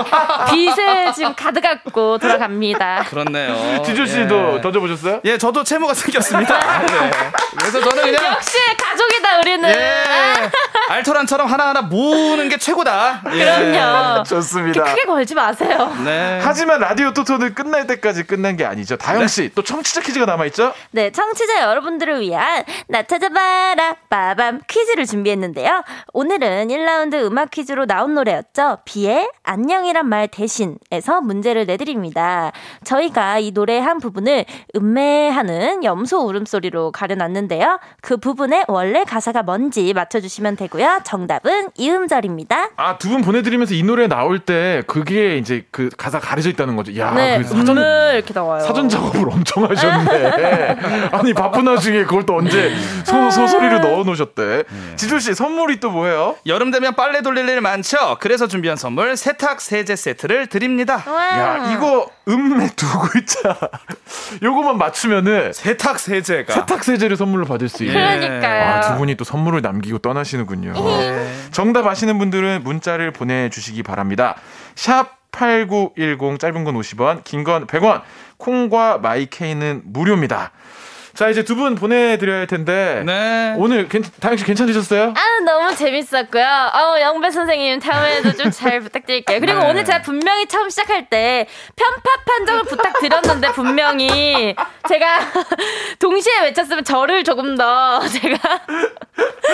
[0.49, 3.05] 빚을 지금 가득 갖고 돌아갑니다.
[3.09, 3.83] 그렇네요.
[3.83, 4.61] 지조 씨도 예.
[4.61, 5.21] 던져보셨어요?
[5.25, 6.57] 예, 저도 채무가 생겼습니다.
[6.85, 7.11] 네.
[7.57, 9.69] 그래서 저는 그냥 역시 가족이다 우리는.
[9.69, 10.03] 예.
[10.89, 13.21] 알토란처럼 하나하나 모으는 게 최고다.
[13.33, 13.71] 예.
[13.71, 14.23] 그럼요.
[14.23, 14.83] 좋습니다.
[14.83, 15.93] 크게 걸지 마세요.
[16.05, 16.39] 네.
[16.43, 18.95] 하지만 라디오 토토는 끝날 때까지 끝난 게 아니죠.
[18.97, 20.73] 다영 씨, 또 청취자 퀴즈가 남아 있죠?
[20.91, 25.83] 네, 청취자 여러분들을 위한 나 찾아봐라 빠밤 퀴즈를 준비했는데요.
[26.13, 28.79] 오늘은 1라운드 음악 퀴즈로 나온 노래였죠.
[28.85, 32.51] 비의 안녕이란 말 대신에서 문제를 내드립니다.
[32.83, 34.45] 저희가 이 노래의 한 부분을
[34.75, 37.79] 음매하는 염소 울음소리로 가려놨는데요.
[38.01, 41.01] 그 부분의 원래 가사가 뭔지 맞춰주시면 되고요.
[41.03, 42.69] 정답은 이음절입니다.
[42.77, 46.95] 아, 두 분 보내드리면서 이 노래 나올 때 그게 이제 그 가사 가려져 있다는 거죠.
[46.97, 48.61] 야, 네, 그 사전, 음을 이렇게 나와요.
[48.63, 50.77] 사전 작업을 엄청 하셨네.
[51.11, 52.73] 아니, 바쁜 와중에 그걸 또 언제
[53.05, 54.63] 소, 소소리로 넣어 놓으셨대.
[54.95, 56.35] 지조 씨, 선물이 또 뭐예요?
[56.45, 58.17] 여름 되면 빨래 돌릴 일 많죠?
[58.19, 61.03] 그래서 준비한 선물 세탁 세제 세트를 드립니다.
[61.07, 63.57] 야, 이거 음매 두 글자.
[64.43, 67.95] 요거만 맞추면은 세탁 세제가 세탁 세제를 선물로 받을 수 있는.
[67.99, 68.65] 그러니까요.
[68.65, 70.73] 아, 두 분이 또 선물을 남기고 떠나시는군요.
[71.51, 74.35] 정답 아시는 분들은 문자를 보내주시기 바랍니다.
[74.75, 78.01] 샵 8910 짧은 건 50원, 긴 건 100원,
[78.37, 80.51] 콩과 마이케이는 무료입니다.
[81.15, 83.01] 자, 이제 두 분 보내드려야 할 텐데.
[83.05, 83.53] 네.
[83.57, 85.13] 오늘 괜, 다영 씨 괜찮으셨어요?
[85.17, 86.45] 아, 너무 재밌었고요.
[86.73, 89.39] 어, 영배 선생님, 다음에도 좀 잘 부탁드릴게요.
[89.41, 89.69] 그리고 네.
[89.69, 94.55] 오늘 제가 분명히 처음 시작할 때 편파 판정을 부탁드렸는데, 분명히
[94.87, 95.19] 제가
[95.99, 98.37] 동시에 외쳤으면 저를 조금 더 제가.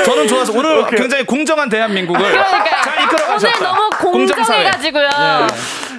[0.06, 0.99] 저는 좋아서 오늘 오케이.
[0.99, 3.60] 굉장히 공정한 대한민국을 그러니까 잘 이끌어 오늘 가셨다.
[3.74, 5.10] 너무 공정해가지고요.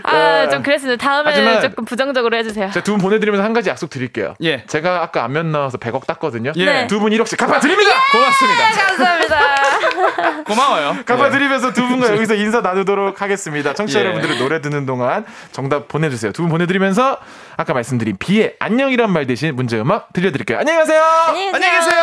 [0.07, 0.49] 아, 예.
[0.49, 1.03] 좀 그랬습니다.
[1.03, 2.71] 다음에는 조금 부정적으로 해주세요.
[2.71, 4.35] 자, 두분 보내드리면서 한 가지 약속 드릴게요.
[4.43, 4.65] 예.
[4.67, 6.53] 제가 아까 안면 나와서 100억 땄거든요.
[6.57, 6.87] 예.
[6.87, 7.91] 두 분 1억씩 갚아드립니다!
[8.13, 8.71] 고맙습니다.
[8.87, 10.43] 감사합니다.
[10.47, 10.97] 고마워요.
[11.07, 13.75] 갚아드리면서 두 분과 여기서 인사 나누도록 하겠습니다.
[13.75, 14.05] 청취자 예.
[14.05, 16.33] 여러분들은 노래 듣는 동안 정답 보내주세요.
[16.33, 17.19] 두 분 보내드리면서
[17.57, 20.59] 아까 말씀드린 비의 안녕이란 말 대신 문제 음악 들려드릴게요.
[20.59, 21.03] 안녕히 가세요.
[21.03, 22.03] 안녕히 안녕히 계세요.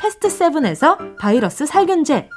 [0.00, 2.28] 패스트 세븐에서 바이러스 살균제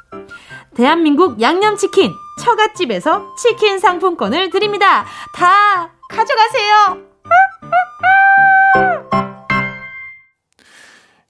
[0.76, 5.06] 대한민국 양념치킨 처갓집에서 치킨 상품권을 드립니다.
[5.36, 7.12] 다 가져가세요.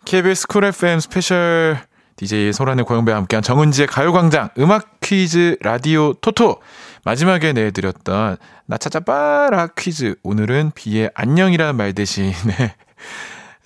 [0.06, 1.80] KBS 쿨 FM 스페셜
[2.18, 6.62] DJ 소란의 고영배와 함께한 정은지의 가요광장 음악 퀴즈 라디오 토토
[7.04, 12.34] 마지막에 내드렸던 나 찾아봐라 퀴즈 오늘은 비의 안녕이라는 말 대신에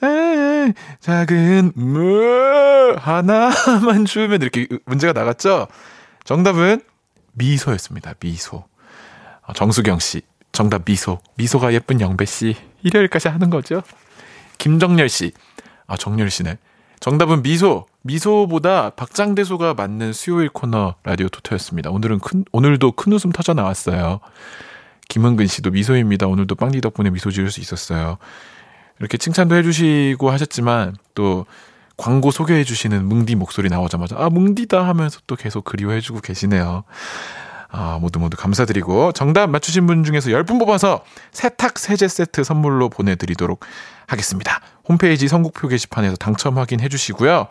[0.06, 5.68] 에이, 작은 무 하나만 주면 이렇게 문제가 나갔죠?
[6.24, 6.82] 정답은
[7.34, 8.14] 미소였습니다.
[8.20, 8.66] 미소.
[9.42, 10.22] 어, 정수경 씨.
[10.52, 11.20] 정답 미소.
[11.36, 12.56] 미소가 예쁜 영배 씨.
[12.84, 13.82] 일요일까지 하는 거죠?
[14.58, 15.34] 김정열 씨.
[15.88, 16.58] 아, 정열 씨네.
[17.00, 17.86] 정답은 미소.
[18.02, 21.90] 미소보다 박장대소가 맞는 수요일 코너 라디오 토토였습니다.
[21.90, 24.20] 오늘은 큰, 오늘도 큰 웃음 터져 나왔어요.
[25.10, 26.28] 김은근 씨도 미소입니다.
[26.28, 28.18] 오늘도 빵디 덕분에 미소 지을 수 있었어요.
[29.00, 31.46] 이렇게 칭찬도 해주시고 하셨지만 또
[31.98, 36.84] 광고 소개해주시는 뭉디 목소리 나오자마자 아 뭉디다 하면서 또 계속 그리워해주고 계시네요.
[37.78, 43.66] 아, 모두 모두 감사드리고 정답 맞추신 분 중에서 10분 뽑아서 세탁 세제 세트 선물로 보내드리도록
[44.08, 44.62] 하겠습니다.
[44.88, 47.48] 홈페이지 선곡표 게시판에서 당첨 확인해 주시고요.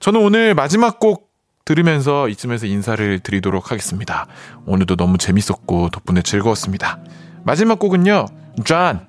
[0.00, 1.30] 저는 오늘 마지막 곡
[1.64, 4.26] 들으면서 이쯤에서 인사를 드리도록 하겠습니다.
[4.66, 7.00] 오늘도 너무 재밌었고 덕분에 즐거웠습니다.
[7.44, 8.26] 마지막 곡은요.
[8.64, 9.00] 존.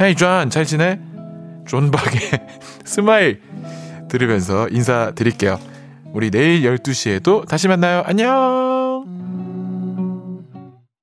[0.00, 1.00] hey 존, 잘 지내?
[1.68, 2.20] 존박의
[2.84, 3.40] Smile
[4.08, 5.60] 들으면서 인사드릴게요.
[6.12, 8.02] 우리 내일 12시에도 다시 만나요.
[8.06, 9.47] 안녕!